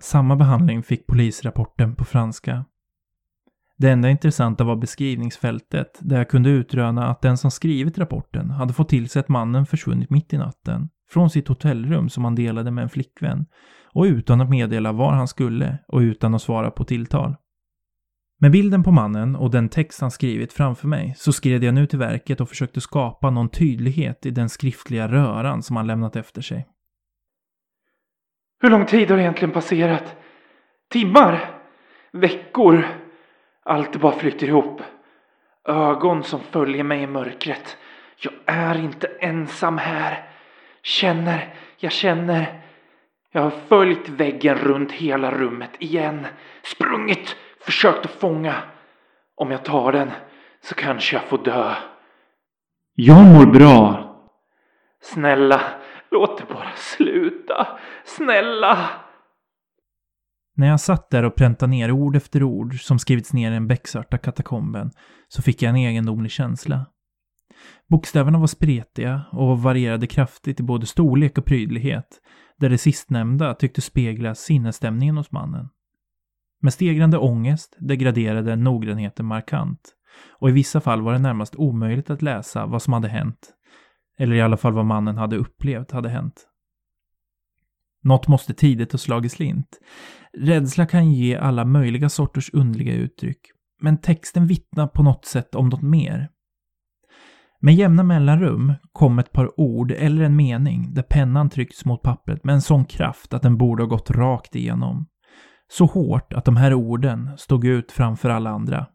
Samma 0.00 0.36
behandling 0.36 0.82
fick 0.82 1.06
polisrapporten 1.06 1.94
på 1.94 2.04
franska. 2.04 2.64
Det 3.80 3.90
enda 3.90 4.10
intressanta 4.10 4.64
var 4.64 4.76
beskrivningsfältet, 4.76 5.98
där 6.00 6.16
jag 6.16 6.28
kunde 6.28 6.50
utröna 6.50 7.08
att 7.08 7.22
den 7.22 7.38
som 7.38 7.50
skrivit 7.50 7.98
rapporten 7.98 8.50
hade 8.50 8.72
fått 8.72 8.88
till 8.88 9.08
sig 9.08 9.20
att 9.20 9.28
mannen 9.28 9.66
försvunnit 9.66 10.10
mitt 10.10 10.32
i 10.32 10.38
natten, 10.38 10.88
från 11.10 11.30
sitt 11.30 11.48
hotellrum 11.48 12.08
som 12.08 12.24
han 12.24 12.34
delade 12.34 12.70
med 12.70 12.82
en 12.82 12.88
flickvän, 12.88 13.46
och 13.92 14.04
utan 14.04 14.40
att 14.40 14.50
meddela 14.50 14.92
var 14.92 15.12
han 15.12 15.28
skulle 15.28 15.78
och 15.88 15.98
utan 15.98 16.34
att 16.34 16.42
svara 16.42 16.70
på 16.70 16.84
tilltal. 16.84 17.36
Med 18.40 18.50
bilden 18.50 18.82
på 18.82 18.92
mannen 18.92 19.36
och 19.36 19.50
den 19.50 19.68
text 19.68 20.00
han 20.00 20.10
skrivit 20.10 20.52
framför 20.52 20.88
mig 20.88 21.14
så 21.16 21.32
skred 21.32 21.64
jag 21.64 21.74
nu 21.74 21.86
till 21.86 21.98
verket 21.98 22.40
och 22.40 22.48
försökte 22.48 22.80
skapa 22.80 23.30
någon 23.30 23.48
tydlighet 23.48 24.26
i 24.26 24.30
den 24.30 24.48
skriftliga 24.48 25.08
röran 25.08 25.62
som 25.62 25.76
han 25.76 25.86
lämnat 25.86 26.16
efter 26.16 26.42
sig. 26.42 26.66
Hur 28.62 28.70
lång 28.70 28.86
tid 28.86 29.10
har 29.10 29.18
egentligen 29.18 29.52
passerat? 29.54 30.16
Timmar? 30.92 31.60
Veckor? 32.12 32.99
Allt 33.64 33.96
bara 33.96 34.12
flyter 34.12 34.46
ihop. 34.46 34.82
Ögon 35.68 36.22
som 36.22 36.40
följer 36.40 36.84
mig 36.84 37.02
i 37.02 37.06
mörkret. 37.06 37.76
Jag 38.16 38.32
är 38.46 38.78
inte 38.78 39.06
ensam 39.06 39.78
här. 39.78 40.30
Känner, 40.82 41.54
jag 41.76 41.92
känner. 41.92 42.62
Jag 43.32 43.42
har 43.42 43.50
följt 43.50 44.08
väggen 44.08 44.58
runt 44.58 44.92
hela 44.92 45.30
rummet 45.30 45.70
igen. 45.78 46.26
Sprungit, 46.62 47.36
försökt 47.60 48.04
att 48.04 48.20
fånga. 48.20 48.54
Om 49.34 49.50
jag 49.50 49.64
tar 49.64 49.92
den 49.92 50.10
så 50.60 50.74
kanske 50.74 51.16
jag 51.16 51.24
får 51.24 51.38
dö. 51.38 51.74
Jag 52.94 53.24
mår 53.26 53.46
bra. 53.46 54.06
Snälla, 55.02 55.60
låt 56.10 56.38
det 56.38 56.54
bara 56.54 56.70
sluta. 56.74 57.78
Snälla. 58.04 58.88
När 60.60 60.66
jag 60.66 60.80
satt 60.80 61.10
där 61.10 61.22
och 61.22 61.34
präntade 61.34 61.70
ner 61.70 61.90
ord 61.90 62.16
efter 62.16 62.42
ord 62.42 62.80
som 62.80 62.98
skrivits 62.98 63.32
ner 63.32 63.50
i 63.50 63.54
den 63.54 63.66
becksvarta 63.66 64.18
katakomben 64.18 64.90
så 65.28 65.42
fick 65.42 65.62
jag 65.62 65.70
en 65.70 65.76
egendomlig 65.76 66.30
känsla. 66.30 66.86
Bokstäverna 67.88 68.38
var 68.38 68.46
spretiga 68.46 69.22
och 69.32 69.62
varierade 69.62 70.06
kraftigt 70.06 70.60
i 70.60 70.62
både 70.62 70.86
storlek 70.86 71.38
och 71.38 71.44
prydlighet, 71.44 72.20
där 72.58 72.70
det 72.70 72.78
sistnämnda 72.78 73.54
tyckte 73.54 73.80
spegla 73.80 74.34
sinnesstämningen 74.34 75.16
hos 75.16 75.32
mannen. 75.32 75.68
Med 76.62 76.72
stegrande 76.72 77.18
ångest 77.18 77.76
degraderade 77.78 78.56
noggrannheten 78.56 79.26
markant, 79.26 79.94
och 80.38 80.48
i 80.48 80.52
vissa 80.52 80.80
fall 80.80 81.02
var 81.02 81.12
det 81.12 81.18
närmast 81.18 81.56
omöjligt 81.56 82.10
att 82.10 82.22
läsa 82.22 82.66
vad 82.66 82.82
som 82.82 82.92
hade 82.92 83.08
hänt, 83.08 83.54
eller 84.18 84.36
i 84.36 84.40
alla 84.40 84.56
fall 84.56 84.72
vad 84.72 84.86
mannen 84.86 85.16
hade 85.16 85.36
upplevt 85.36 85.90
hade 85.90 86.08
hänt. 86.08 86.49
Något 88.02 88.28
måste 88.28 88.54
tidigt 88.54 88.92
ha 88.92 88.98
slagit 88.98 89.32
slint. 89.32 89.78
Rädsla 90.38 90.86
kan 90.86 91.12
ge 91.12 91.36
alla 91.36 91.64
möjliga 91.64 92.08
sorters 92.08 92.50
underliga 92.52 92.94
uttryck, 92.94 93.40
men 93.82 94.00
texten 94.00 94.46
vittnar 94.46 94.86
på 94.86 95.02
något 95.02 95.24
sätt 95.24 95.54
om 95.54 95.68
något 95.68 95.82
mer. 95.82 96.28
Med 97.62 97.74
jämna 97.74 98.02
mellanrum 98.02 98.74
kom 98.92 99.18
ett 99.18 99.32
par 99.32 99.60
ord 99.60 99.90
eller 99.92 100.24
en 100.24 100.36
mening 100.36 100.94
där 100.94 101.02
pennan 101.02 101.50
tryckts 101.50 101.84
mot 101.84 102.02
pappret 102.02 102.44
med 102.44 102.54
en 102.54 102.62
sån 102.62 102.84
kraft 102.84 103.34
att 103.34 103.42
den 103.42 103.56
borde 103.56 103.82
ha 103.82 103.88
gått 103.88 104.10
rakt 104.10 104.56
igenom. 104.56 105.06
Så 105.72 105.86
hårt 105.86 106.32
att 106.32 106.44
de 106.44 106.56
här 106.56 106.74
orden 106.74 107.30
stod 107.36 107.64
ut 107.64 107.92
framför 107.92 108.30
alla 108.30 108.50
andra. 108.50 108.86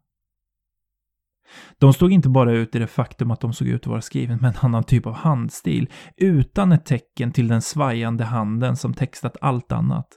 De 1.80 1.94
stod 1.94 2.12
inte 2.12 2.30
bara 2.30 2.52
ut 2.52 2.76
i 2.76 2.80
det 2.80 2.88
faktum 2.88 3.32
att 3.32 3.42
de 3.42 3.54
såg 3.54 3.68
ut 3.68 3.82
att 3.82 3.88
vara 3.88 4.02
skriven 4.02 4.38
med 4.42 4.50
en 4.50 4.58
annan 4.62 4.84
typ 4.84 5.06
av 5.06 5.14
handstil, 5.14 5.90
utan 6.18 6.72
ett 6.72 6.86
tecken 6.86 7.32
till 7.32 7.48
den 7.48 7.62
svajande 7.62 8.24
handen 8.24 8.76
som 8.76 8.94
textat 8.94 9.38
allt 9.42 9.72
annat. 9.72 10.08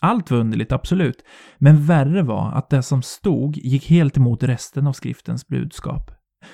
Allt 0.00 0.30
var 0.30 0.38
underligt, 0.38 0.72
absolut, 0.72 1.24
men 1.58 1.84
värre 1.84 2.22
var 2.22 2.52
att 2.52 2.70
det 2.70 2.82
som 2.82 3.02
stod 3.02 3.56
gick 3.56 3.90
helt 3.90 4.16
emot 4.16 4.42
resten 4.42 4.86
av 4.86 4.92
skriftens 4.92 5.46
budskap. 5.46 6.10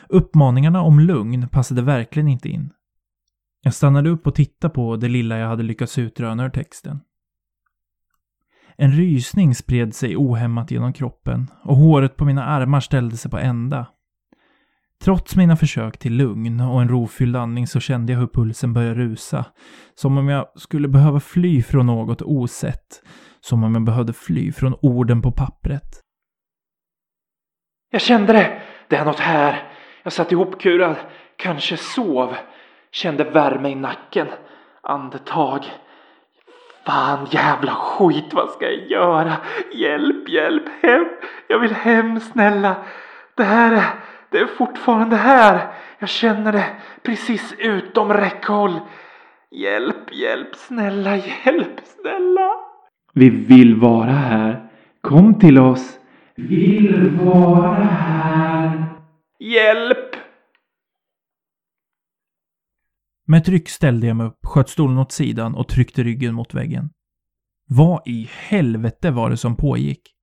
Uppmaningarna 0.08 0.82
om 0.82 1.00
lugn 1.00 1.48
passade 1.48 1.82
verkligen 1.82 2.28
inte 2.28 2.48
in. 2.48 2.70
Jag 3.62 3.74
stannade 3.74 4.10
upp 4.10 4.26
och 4.26 4.34
tittade 4.34 4.74
på 4.74 4.96
det 4.96 5.08
lilla 5.08 5.38
jag 5.38 5.48
hade 5.48 5.62
lyckats 5.62 5.98
utröna 5.98 6.44
ur 6.44 6.50
texten. 6.50 7.00
En 8.76 8.92
rysning 8.92 9.54
spred 9.54 9.94
sig 9.94 10.16
ohämmat 10.16 10.70
genom 10.70 10.92
kroppen 10.92 11.50
och 11.62 11.76
håret 11.76 12.16
på 12.16 12.24
mina 12.24 12.44
armar 12.44 12.80
ställde 12.80 13.16
sig 13.16 13.30
på 13.30 13.38
ända. 13.38 13.86
Trots 15.04 15.36
mina 15.36 15.56
försök 15.56 15.98
till 15.98 16.16
lugn 16.16 16.60
och 16.60 16.82
en 16.82 16.88
rofylld 16.88 17.36
andning 17.36 17.66
så 17.66 17.80
kände 17.80 18.12
jag 18.12 18.20
hur 18.20 18.26
pulsen 18.26 18.72
började 18.72 18.94
rusa. 18.94 19.44
Som 19.94 20.18
om 20.18 20.28
jag 20.28 20.46
skulle 20.56 20.88
behöva 20.88 21.20
fly 21.20 21.62
från 21.62 21.86
något 21.86 22.22
osett. 22.22 23.02
Som 23.40 23.64
om 23.64 23.74
jag 23.74 23.84
behövde 23.84 24.12
fly 24.12 24.52
från 24.52 24.74
orden 24.82 25.22
på 25.22 25.32
pappret. 25.32 26.00
Jag 27.90 28.00
kände 28.00 28.32
det. 28.32 28.62
Det 28.88 28.96
är 28.96 29.04
något 29.04 29.20
här. 29.20 29.72
Jag 30.02 30.12
satt 30.12 30.32
ihopkurad. 30.32 30.96
Kanske 31.36 31.76
sov. 31.76 32.34
Kände 32.92 33.24
värme 33.24 33.68
i 33.68 33.74
nacken. 33.74 34.26
Andetag. 34.82 35.64
Fan 36.86 37.26
jävla 37.30 37.72
skit, 37.72 38.34
vad 38.34 38.50
ska 38.50 38.64
jag 38.64 38.90
göra? 38.90 39.32
Hjälp, 39.72 40.28
hjälp, 40.28 40.62
hem. 40.82 41.04
Jag 41.48 41.58
vill 41.58 41.74
hem, 41.74 42.20
snälla. 42.20 42.76
Det 43.36 43.44
här 43.44 43.72
är, 43.72 43.84
det 44.30 44.38
är 44.38 44.46
fortfarande 44.46 45.16
här. 45.16 45.72
Jag 45.98 46.08
känner 46.08 46.52
det 46.52 46.64
precis 47.02 47.54
utom 47.58 48.12
räckhåll. 48.12 48.80
Hjälp, 49.50 50.12
hjälp, 50.12 50.54
snälla, 50.54 51.16
hjälp, 51.16 51.80
snälla. 51.84 52.50
Vi 53.12 53.30
vill 53.30 53.74
vara 53.74 54.10
här. 54.10 54.62
Kom 55.00 55.38
till 55.38 55.58
oss. 55.58 55.98
Vill 56.36 57.10
vara 57.22 57.74
här. 57.74 58.84
Hjälp! 59.38 60.03
Med 63.26 63.40
ett 63.40 63.48
ryck 63.48 63.68
ställde 63.68 64.06
jag 64.06 64.16
mig 64.16 64.26
upp, 64.26 64.38
sköt 64.42 64.68
stolen 64.68 64.98
åt 64.98 65.12
sidan 65.12 65.54
och 65.54 65.68
tryckte 65.68 66.02
ryggen 66.02 66.34
mot 66.34 66.54
väggen. 66.54 66.90
Vad 67.68 68.02
i 68.06 68.28
helvete 68.48 69.10
var 69.10 69.30
det 69.30 69.36
som 69.36 69.56
pågick? 69.56 70.14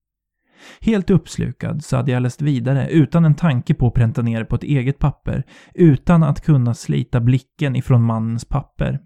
Helt 0.81 1.09
uppslukad 1.09 1.83
så 1.83 1.97
hade 1.97 2.11
jag 2.11 2.23
läst 2.23 2.41
vidare 2.41 2.89
utan 2.89 3.25
en 3.25 3.35
tanke 3.35 3.73
på 3.73 3.87
att 3.87 3.93
pränta 3.93 4.21
ner 4.21 4.43
på 4.43 4.55
ett 4.55 4.63
eget 4.63 4.99
papper, 4.99 5.43
utan 5.73 6.23
att 6.23 6.41
kunna 6.41 6.73
slita 6.73 7.21
blicken 7.21 7.75
ifrån 7.75 8.03
mannens 8.03 8.45
papper. 8.45 8.99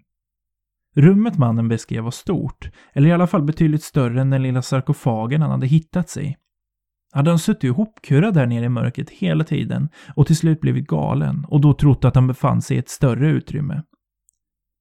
Rummet 0.96 1.38
mannen 1.38 1.68
beskrev 1.68 2.04
var 2.04 2.10
stort, 2.10 2.70
eller 2.92 3.08
i 3.08 3.12
alla 3.12 3.26
fall 3.26 3.42
betydligt 3.42 3.82
större 3.82 4.20
än 4.20 4.30
den 4.30 4.42
lilla 4.42 4.62
sarkofagen 4.62 5.42
han 5.42 5.50
hade 5.50 5.66
hittats 5.66 6.16
i. 6.16 6.36
Hade 7.16 7.30
han 7.30 7.38
suttit 7.38 7.64
ihopkurad 7.64 8.34
där 8.34 8.46
nere 8.46 8.64
i 8.64 8.68
mörkret 8.68 9.10
hela 9.10 9.44
tiden 9.44 9.88
och 10.14 10.26
till 10.26 10.36
slut 10.36 10.60
blivit 10.60 10.86
galen 10.86 11.44
och 11.48 11.60
då 11.60 11.74
trott 11.74 12.04
att 12.04 12.14
han 12.14 12.26
befann 12.26 12.62
sig 12.62 12.76
i 12.76 12.80
ett 12.80 12.88
större 12.88 13.28
utrymme? 13.28 13.82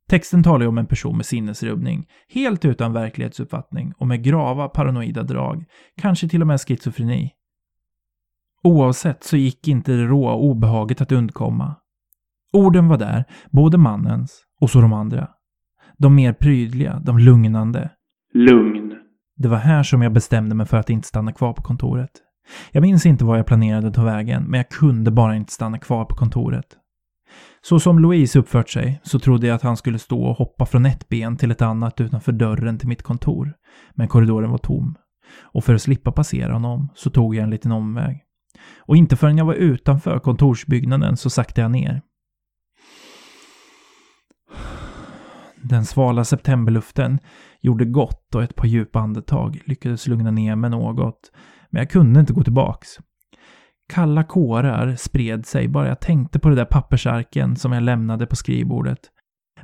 Texten 0.09 0.43
talar 0.43 0.61
ju 0.61 0.67
om 0.67 0.77
en 0.77 0.85
person 0.85 1.17
med 1.17 1.25
sinnesrubbning, 1.25 2.05
helt 2.29 2.65
utan 2.65 2.93
verklighetsuppfattning 2.93 3.93
och 3.97 4.07
med 4.07 4.23
grava 4.23 4.67
paranoida 4.67 5.23
drag, 5.23 5.65
kanske 6.01 6.29
till 6.29 6.41
och 6.41 6.47
med 6.47 6.61
schizofreni. 6.61 7.31
Oavsett 8.63 9.23
så 9.23 9.37
gick 9.37 9.67
inte 9.67 9.91
det 9.91 10.05
råa 10.05 10.33
obehaget 10.33 11.01
att 11.01 11.11
undkomma. 11.11 11.75
Orden 12.53 12.87
var 12.87 12.97
där, 12.97 13.23
både 13.51 13.77
mannens 13.77 14.43
och 14.61 14.69
så 14.69 14.81
de 14.81 14.93
andra. 14.93 15.29
De 15.97 16.15
mer 16.15 16.33
prydliga, 16.33 17.01
de 17.05 17.19
lugnande. 17.19 17.89
Lugn. 18.33 18.95
Det 19.37 19.47
var 19.47 19.57
här 19.57 19.83
som 19.83 20.01
jag 20.01 20.13
bestämde 20.13 20.55
mig 20.55 20.65
för 20.65 20.77
att 20.77 20.89
inte 20.89 21.07
stanna 21.07 21.33
kvar 21.33 21.53
på 21.53 21.61
kontoret. 21.61 22.21
Jag 22.71 22.81
minns 22.81 23.05
inte 23.05 23.25
var 23.25 23.37
jag 23.37 23.45
planerade 23.45 23.87
att 23.87 23.93
ta 23.93 24.03
vägen, 24.03 24.43
men 24.43 24.57
jag 24.57 24.69
kunde 24.69 25.11
bara 25.11 25.35
inte 25.35 25.53
stanna 25.53 25.79
kvar 25.79 26.05
på 26.05 26.15
kontoret. 26.15 26.77
Så 27.61 27.79
som 27.79 27.99
Louise 27.99 28.39
uppfört 28.39 28.69
sig 28.69 29.01
så 29.03 29.19
trodde 29.19 29.47
jag 29.47 29.55
att 29.55 29.61
han 29.61 29.77
skulle 29.77 29.99
stå 29.99 30.23
och 30.23 30.37
hoppa 30.37 30.65
från 30.65 30.85
ett 30.85 31.09
ben 31.09 31.37
till 31.37 31.51
ett 31.51 31.61
annat 31.61 32.01
utanför 32.01 32.31
dörren 32.31 32.77
till 32.77 32.87
mitt 32.87 33.03
kontor. 33.03 33.53
Men 33.93 34.07
korridoren 34.07 34.51
var 34.51 34.57
tom. 34.57 34.95
Och 35.41 35.63
för 35.63 35.75
att 35.75 35.81
slippa 35.81 36.11
passera 36.11 36.53
honom 36.53 36.89
så 36.95 37.09
tog 37.09 37.35
jag 37.35 37.43
en 37.43 37.49
liten 37.49 37.71
omväg. 37.71 38.21
Och 38.77 38.97
inte 38.97 39.15
förrän 39.15 39.37
jag 39.37 39.45
var 39.45 39.53
utanför 39.53 40.19
kontorsbyggnaden 40.19 41.17
så 41.17 41.29
saktade 41.29 41.61
jag 41.61 41.71
ner. 41.71 42.01
Den 45.61 45.85
svala 45.85 46.23
septemberluften 46.23 47.19
gjorde 47.61 47.85
gott 47.85 48.35
och 48.35 48.43
ett 48.43 48.55
par 48.55 48.67
djupa 48.67 48.99
andetag 48.99 49.61
lyckades 49.65 50.07
lugna 50.07 50.31
ner 50.31 50.55
mig 50.55 50.69
något. 50.69 51.31
Men 51.75 51.81
jag 51.81 51.89
kunde 51.89 52.19
inte 52.19 52.33
gå 52.33 52.43
tillbaks. 52.43 52.89
Kalla 53.93 54.23
kårar 54.23 54.95
spred 54.95 55.45
sig 55.45 55.67
bara 55.67 55.87
jag 55.87 55.99
tänkte 55.99 56.39
på 56.39 56.49
det 56.49 56.55
där 56.55 56.65
pappersarken 56.65 57.55
som 57.55 57.71
jag 57.71 57.83
lämnade 57.83 58.25
på 58.25 58.35
skrivbordet. 58.35 58.99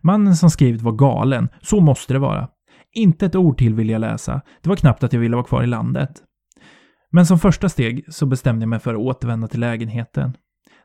Mannen 0.02 0.36
som 0.36 0.50
skrivit 0.50 0.82
var 0.82 0.92
galen, 0.92 1.50
så 1.62 1.80
måste 1.80 2.14
det 2.14 2.20
vara. 2.20 2.50
Inte 2.94 3.26
ett 3.26 3.36
ord 3.36 3.58
till 3.58 3.76
ville 3.76 3.92
jag 3.92 4.00
läsa. 4.00 4.42
Det 4.62 4.70
var 4.70 4.76
knappt 4.76 5.04
att 5.04 5.14
jag 5.14 5.20
ville 5.20 5.36
vara 5.36 5.46
kvar 5.46 5.64
i 5.64 5.68
landet. 5.68 6.12
Men 7.12 7.26
som 7.26 7.40
första 7.40 7.70
steg 7.70 8.06
så 8.14 8.26
bestämde 8.26 8.64
jag 8.64 8.70
mig 8.70 8.80
för 8.80 8.94
att 8.94 9.00
återvända 9.00 9.48
till 9.48 9.60
lägenheten. 9.60 10.38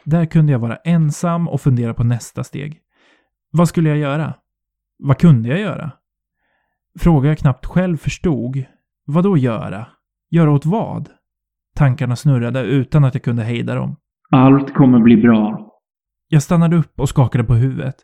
Där 0.05 0.27
kunde 0.27 0.53
jag 0.53 0.59
vara 0.59 0.77
ensam 0.77 1.49
och 1.49 1.61
fundera 1.61 1.95
på 1.95 2.05
nästa 2.05 2.45
steg. 2.45 2.81
Vad 3.51 3.69
skulle 3.69 3.89
jag 3.89 3.99
göra? 3.99 4.35
Vad 4.99 5.19
kunde 5.19 5.49
jag 5.49 5.61
göra? 5.61 5.93
Fråga 6.99 7.29
jag 7.29 7.39
knappt 7.39 7.67
själv 7.67 7.97
förstod. 7.97 8.65
Vad 9.07 9.25
då 9.25 9.37
göra? 9.37 9.87
Göra 10.31 10.51
åt 10.51 10.67
vad? 10.67 11.11
Tankarna 11.77 12.17
snurrade 12.17 12.61
utan 12.61 13.05
att 13.05 13.15
jag 13.15 13.23
kunde 13.23 13.45
hejda 13.45 13.75
dem. 13.75 13.97
Allt 14.31 14.75
kommer 14.75 14.99
bli 14.99 15.17
bra. 15.17 15.73
Jag 16.29 16.43
stannade 16.43 16.77
upp 16.77 17.01
och 17.01 17.09
skakade 17.09 17.45
på 17.45 17.55
huvudet. 17.55 17.95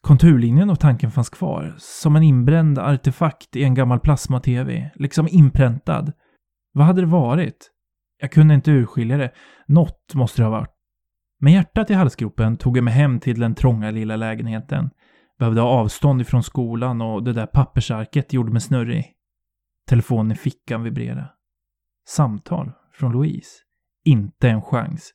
Konturlinjen 0.00 0.70
av 0.70 0.74
tanken 0.74 1.10
fanns 1.10 1.30
kvar, 1.30 1.74
som 1.78 2.16
en 2.16 2.22
inbränd 2.22 2.78
artefakt 2.78 3.56
i 3.56 3.64
en 3.64 3.74
gammal 3.74 4.00
plasma-tv, 4.00 4.90
liksom 4.94 5.28
inpräntad. 5.30 6.12
Vad 6.72 6.86
hade 6.86 7.00
det 7.00 7.06
varit? 7.06 7.70
Jag 8.20 8.32
kunde 8.32 8.54
inte 8.54 8.70
urskilja 8.70 9.16
det. 9.16 9.30
Något 9.66 10.14
måste 10.14 10.42
det 10.42 10.46
ha 10.46 10.50
varit. 10.50 10.74
Med 11.40 11.52
hjärtat 11.52 11.90
i 11.90 11.94
halsgropen 11.94 12.56
tog 12.56 12.76
jag 12.76 12.84
mig 12.84 12.94
hem 12.94 13.20
till 13.20 13.40
den 13.40 13.54
trånga 13.54 13.90
lilla 13.90 14.16
lägenheten. 14.16 14.90
Behövde 15.38 15.60
ha 15.60 15.68
avstånd 15.68 16.20
ifrån 16.20 16.42
skolan 16.42 17.00
och 17.00 17.24
det 17.24 17.32
där 17.32 17.46
pappersarket 17.46 18.32
gjorde 18.32 18.52
mig 18.52 18.60
snurrig. 18.60 19.12
Telefonen 19.88 20.32
i 20.32 20.34
fickan 20.34 20.82
vibrerade. 20.82 21.33
Samtal 22.06 22.72
från 22.92 23.12
Louise. 23.12 23.50
Inte 24.04 24.48
en 24.48 24.62
chans. 24.62 25.14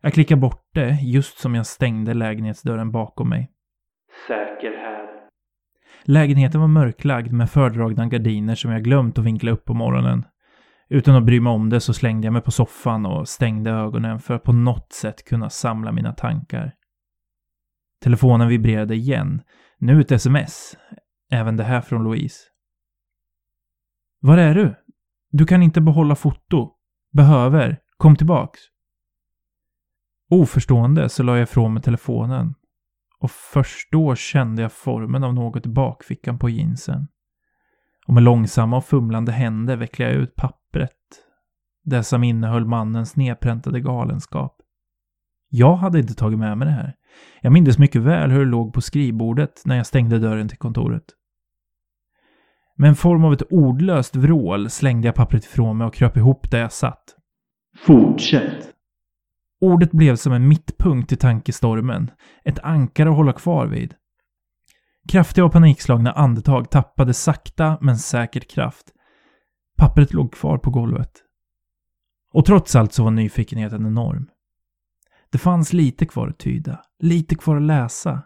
Jag 0.00 0.12
klickade 0.12 0.40
bort 0.40 0.68
det 0.74 0.98
just 1.02 1.38
som 1.38 1.54
jag 1.54 1.66
stängde 1.66 2.14
lägenhetsdörren 2.14 2.90
bakom 2.90 3.28
mig. 3.28 3.50
Säker 4.28 4.76
här. 4.76 5.08
Lägenheten 6.04 6.60
var 6.60 6.68
mörklagd 6.68 7.32
med 7.32 7.50
fördragna 7.50 8.06
gardiner 8.06 8.54
som 8.54 8.70
jag 8.70 8.84
glömt 8.84 9.18
att 9.18 9.24
vinkla 9.24 9.50
upp 9.50 9.64
på 9.64 9.74
morgonen. 9.74 10.24
Utan 10.88 11.14
att 11.14 11.24
bry 11.24 11.40
mig 11.40 11.50
om 11.50 11.70
det 11.70 11.80
så 11.80 11.94
slängde 11.94 12.26
jag 12.26 12.32
mig 12.32 12.42
på 12.42 12.50
soffan 12.50 13.06
och 13.06 13.28
stängde 13.28 13.70
ögonen 13.70 14.20
för 14.20 14.34
att 14.34 14.42
på 14.42 14.52
något 14.52 14.92
sätt 14.92 15.24
kunna 15.24 15.50
samla 15.50 15.92
mina 15.92 16.12
tankar. 16.12 16.74
Telefonen 18.02 18.48
vibrerade 18.48 18.94
igen. 18.94 19.42
Nu 19.78 20.00
ett 20.00 20.12
sms. 20.12 20.76
Även 21.30 21.56
det 21.56 21.64
här 21.64 21.80
från 21.80 22.04
Louise. 22.04 22.38
Var 24.20 24.38
är 24.38 24.54
du? 24.54 24.74
Du 25.34 25.46
kan 25.46 25.62
inte 25.62 25.80
behålla 25.80 26.14
foto. 26.14 26.70
Behöver. 27.12 27.80
Kom 27.96 28.16
tillbaks. 28.16 28.60
Oförstående 30.30 31.08
så 31.08 31.22
la 31.22 31.36
jag 31.36 31.42
ifrån 31.42 31.74
mig 31.74 31.82
telefonen. 31.82 32.54
Och 33.18 33.30
först 33.30 33.92
då 33.92 34.14
kände 34.14 34.62
jag 34.62 34.72
formen 34.72 35.24
av 35.24 35.34
något 35.34 35.66
i 35.66 35.68
bakfickan 35.68 36.38
på 36.38 36.48
jeansen. 36.48 37.08
Och 38.06 38.14
med 38.14 38.22
långsamma 38.22 38.76
och 38.76 38.84
fumlande 38.84 39.32
händer 39.32 39.76
vecklade 39.76 40.12
jag 40.12 40.22
ut 40.22 40.34
pappret. 40.34 40.90
Det 41.84 42.02
som 42.02 42.24
innehöll 42.24 42.66
mannens 42.66 43.16
nedpräntade 43.16 43.80
galenskap. 43.80 44.56
Jag 45.48 45.76
hade 45.76 45.98
inte 45.98 46.14
tagit 46.14 46.38
med 46.38 46.58
mig 46.58 46.66
det 46.68 46.74
här. 46.74 46.94
Jag 47.40 47.52
mindes 47.52 47.78
mycket 47.78 48.02
väl 48.02 48.30
hur 48.30 48.38
det 48.38 48.50
låg 48.50 48.74
på 48.74 48.80
skrivbordet 48.80 49.62
när 49.64 49.76
jag 49.76 49.86
stängde 49.86 50.18
dörren 50.18 50.48
till 50.48 50.58
kontoret. 50.58 51.04
Med 52.82 52.88
en 52.88 52.96
form 52.96 53.24
av 53.24 53.32
ett 53.32 53.42
ordlöst 53.50 54.16
vrål 54.16 54.70
slängde 54.70 55.08
jag 55.08 55.14
pappret 55.14 55.44
ifrån 55.44 55.78
mig 55.78 55.86
och 55.86 55.94
kröp 55.94 56.16
ihop 56.16 56.50
där 56.50 56.60
jag 56.60 56.72
satt. 56.72 57.16
Fortsätt. 57.86 58.72
Ordet 59.60 59.92
blev 59.92 60.16
som 60.16 60.32
en 60.32 60.48
mittpunkt 60.48 61.12
i 61.12 61.16
tankestormen. 61.16 62.10
Ett 62.44 62.58
ankare 62.58 63.10
att 63.10 63.16
hålla 63.16 63.32
kvar 63.32 63.66
vid. 63.66 63.94
Kraftiga 65.08 65.44
och 65.44 65.52
panikslagna 65.52 66.12
andetag 66.12 66.70
tappade 66.70 67.14
sakta 67.14 67.78
men 67.80 67.98
säkert 67.98 68.50
kraft. 68.50 68.86
Pappret 69.76 70.12
låg 70.12 70.32
kvar 70.32 70.58
på 70.58 70.70
golvet. 70.70 71.12
Och 72.32 72.44
trots 72.44 72.76
allt 72.76 72.92
så 72.92 73.04
var 73.04 73.10
nyfikenheten 73.10 73.86
enorm. 73.86 74.28
Det 75.32 75.38
fanns 75.38 75.72
lite 75.72 76.06
kvar 76.06 76.28
att 76.28 76.38
tyda, 76.38 76.80
lite 76.98 77.34
kvar 77.34 77.56
att 77.56 77.62
läsa. 77.62 78.22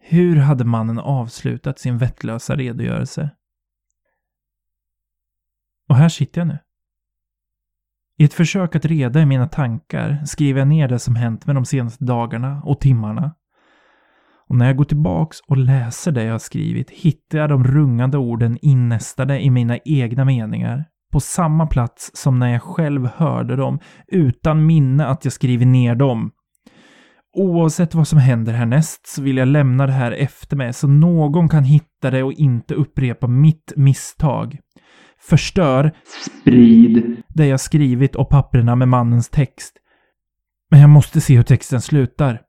Hur 0.00 0.36
hade 0.36 0.64
mannen 0.64 0.98
avslutat 0.98 1.78
sin 1.78 1.98
vettlösa 1.98 2.56
redogörelse? 2.56 3.30
Och 5.88 5.96
här 5.96 6.08
sitter 6.08 6.40
jag 6.40 6.48
nu. 6.48 6.58
I 8.18 8.24
ett 8.24 8.34
försök 8.34 8.76
att 8.76 8.84
reda 8.84 9.20
i 9.20 9.26
mina 9.26 9.46
tankar 9.46 10.22
skriver 10.24 10.60
jag 10.60 10.68
ner 10.68 10.88
det 10.88 10.98
som 10.98 11.16
hänt 11.16 11.46
med 11.46 11.56
de 11.56 11.64
senaste 11.64 12.04
dagarna 12.04 12.62
och 12.64 12.80
timmarna. 12.80 13.34
Och 14.48 14.56
när 14.56 14.66
jag 14.66 14.76
går 14.76 14.84
tillbaks 14.84 15.40
och 15.40 15.56
läser 15.56 16.12
det 16.12 16.22
jag 16.22 16.32
har 16.32 16.38
skrivit 16.38 16.90
hittar 16.90 17.38
jag 17.38 17.48
de 17.48 17.64
rungande 17.64 18.18
orden 18.18 18.58
innästade 18.62 19.40
i 19.40 19.50
mina 19.50 19.78
egna 19.84 20.24
meningar. 20.24 20.84
På 21.12 21.20
samma 21.20 21.66
plats 21.66 22.10
som 22.14 22.38
när 22.38 22.52
jag 22.52 22.62
själv 22.62 23.06
hörde 23.06 23.56
dem, 23.56 23.78
utan 24.06 24.66
minne 24.66 25.06
att 25.06 25.24
jag 25.24 25.32
skrivit 25.32 25.68
ner 25.68 25.94
dem. 25.94 26.30
Oavsett 27.36 27.94
vad 27.94 28.08
som 28.08 28.18
händer 28.18 28.52
härnäst 28.52 29.06
så 29.06 29.22
vill 29.22 29.36
jag 29.36 29.48
lämna 29.48 29.86
det 29.86 29.92
här 29.92 30.12
efter 30.12 30.56
mig 30.56 30.72
så 30.72 30.88
någon 30.88 31.48
kan 31.48 31.64
hitta 31.64 32.10
det 32.10 32.22
och 32.22 32.32
inte 32.32 32.74
upprepa 32.74 33.26
mitt 33.26 33.72
misstag. 33.76 34.58
Förstör 35.28 35.92
Sprid. 36.04 37.22
det 37.28 37.46
jag 37.46 37.60
skrivit 37.60 38.16
och 38.16 38.28
papperna 38.28 38.76
med 38.76 38.88
mannens 38.88 39.28
text. 39.28 39.76
Men 40.70 40.80
jag 40.80 40.90
måste 40.90 41.20
se 41.20 41.36
hur 41.36 41.42
texten 41.42 41.80
slutar. 41.80 42.42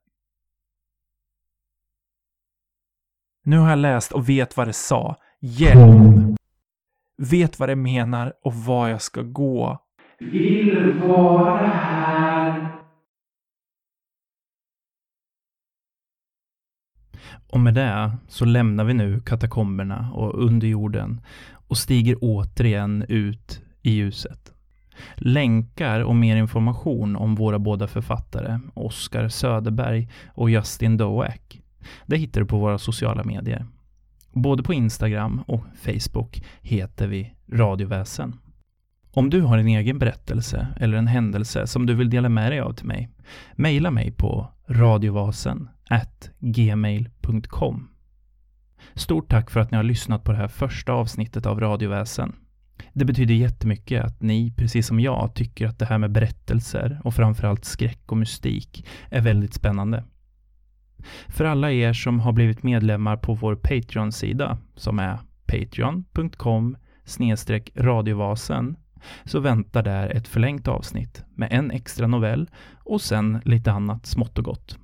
Nu 3.44 3.58
har 3.58 3.70
jag 3.70 3.78
läst 3.78 4.12
och 4.12 4.28
vet 4.28 4.56
vad 4.56 4.66
det 4.66 4.72
sa. 4.72 5.16
Hjälp! 5.40 6.36
Vet 7.30 7.58
vad 7.58 7.68
det 7.68 7.76
menar 7.76 8.32
och 8.44 8.54
var 8.54 8.88
jag 8.88 9.02
ska 9.02 9.22
gå. 9.22 9.78
Vill 10.18 10.92
vara 10.92 11.66
här. 11.66 12.72
Och 17.50 17.60
med 17.60 17.74
det 17.74 18.12
så 18.28 18.44
lämnar 18.44 18.84
vi 18.84 18.94
nu 18.94 19.20
katakomberna 19.20 20.10
och 20.12 20.44
underjorden 20.44 21.20
och 21.68 21.78
stiger 21.78 22.16
återigen 22.20 23.04
ut 23.08 23.62
i 23.82 23.90
ljuset. 23.90 24.52
Länkar 25.14 26.00
och 26.00 26.16
mer 26.16 26.36
information 26.36 27.16
om 27.16 27.34
våra 27.34 27.58
båda 27.58 27.86
författare, 27.86 28.58
Oskar 28.74 29.28
Söderberg 29.28 30.08
och 30.26 30.50
Justin 30.50 30.96
Doak, 30.96 31.60
det 32.06 32.16
hittar 32.16 32.40
du 32.40 32.46
på 32.46 32.58
våra 32.58 32.78
sociala 32.78 33.24
medier. 33.24 33.66
Både 34.32 34.62
på 34.62 34.74
Instagram 34.74 35.42
och 35.46 35.64
Facebook 35.74 36.42
heter 36.60 37.06
vi 37.06 37.34
Radioväsen. 37.52 38.38
Om 39.10 39.30
du 39.30 39.40
har 39.40 39.58
en 39.58 39.68
egen 39.68 39.98
berättelse 39.98 40.68
eller 40.80 40.98
en 40.98 41.06
händelse 41.06 41.66
som 41.66 41.86
du 41.86 41.94
vill 41.94 42.10
dela 42.10 42.28
med 42.28 42.52
dig 42.52 42.60
av 42.60 42.72
till 42.72 42.86
mig, 42.86 43.08
mejla 43.52 43.90
mig 43.90 44.10
på 44.10 44.48
radiovasen 44.66 45.68
gmail.com. 46.38 47.88
Stort 48.94 49.30
tack 49.30 49.50
för 49.50 49.60
att 49.60 49.70
ni 49.70 49.76
har 49.76 49.84
lyssnat 49.84 50.24
på 50.24 50.32
det 50.32 50.38
här 50.38 50.48
första 50.48 50.92
avsnittet 50.92 51.46
av 51.46 51.60
Radioväsen. 51.60 52.34
Det 52.92 53.04
betyder 53.04 53.34
jättemycket 53.34 54.04
att 54.04 54.22
ni, 54.22 54.52
precis 54.56 54.86
som 54.86 55.00
jag, 55.00 55.34
tycker 55.34 55.66
att 55.66 55.78
det 55.78 55.86
här 55.86 55.98
med 55.98 56.12
berättelser 56.12 57.00
och 57.04 57.14
framförallt 57.14 57.64
skräck 57.64 58.12
och 58.12 58.16
mystik 58.16 58.86
är 59.10 59.20
väldigt 59.20 59.54
spännande. 59.54 60.04
För 61.28 61.44
alla 61.44 61.72
er 61.72 61.92
som 61.92 62.20
har 62.20 62.32
blivit 62.32 62.62
medlemmar 62.62 63.16
på 63.16 63.34
vår 63.34 63.56
Patreon-sida, 63.56 64.58
som 64.74 64.98
är 64.98 65.18
patreon.com 65.46 66.76
radiovasen, 67.74 68.76
så 69.24 69.40
väntar 69.40 69.82
där 69.82 70.08
ett 70.08 70.28
förlängt 70.28 70.68
avsnitt 70.68 71.24
med 71.34 71.48
en 71.52 71.70
extra 71.70 72.06
novell 72.06 72.50
och 72.84 73.00
sen 73.00 73.40
lite 73.44 73.72
annat 73.72 74.06
smått 74.06 74.38
och 74.38 74.44
gott. 74.44 74.78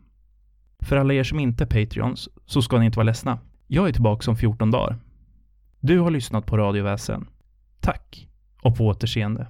För 0.84 0.96
alla 0.96 1.14
er 1.14 1.24
som 1.24 1.40
inte 1.40 1.64
är 1.64 1.66
Patreons 1.66 2.28
så 2.46 2.62
ska 2.62 2.78
ni 2.78 2.86
inte 2.86 2.96
vara 2.96 3.04
ledsna. 3.04 3.38
Jag 3.66 3.88
är 3.88 3.92
tillbaka 3.92 4.30
om 4.30 4.36
14 4.36 4.70
dagar. 4.70 4.96
Du 5.80 5.98
har 5.98 6.10
lyssnat 6.10 6.46
på 6.46 6.56
Radioväsen. 6.56 7.26
Tack 7.80 8.28
och 8.62 8.76
på 8.76 8.86
återseende. 8.86 9.46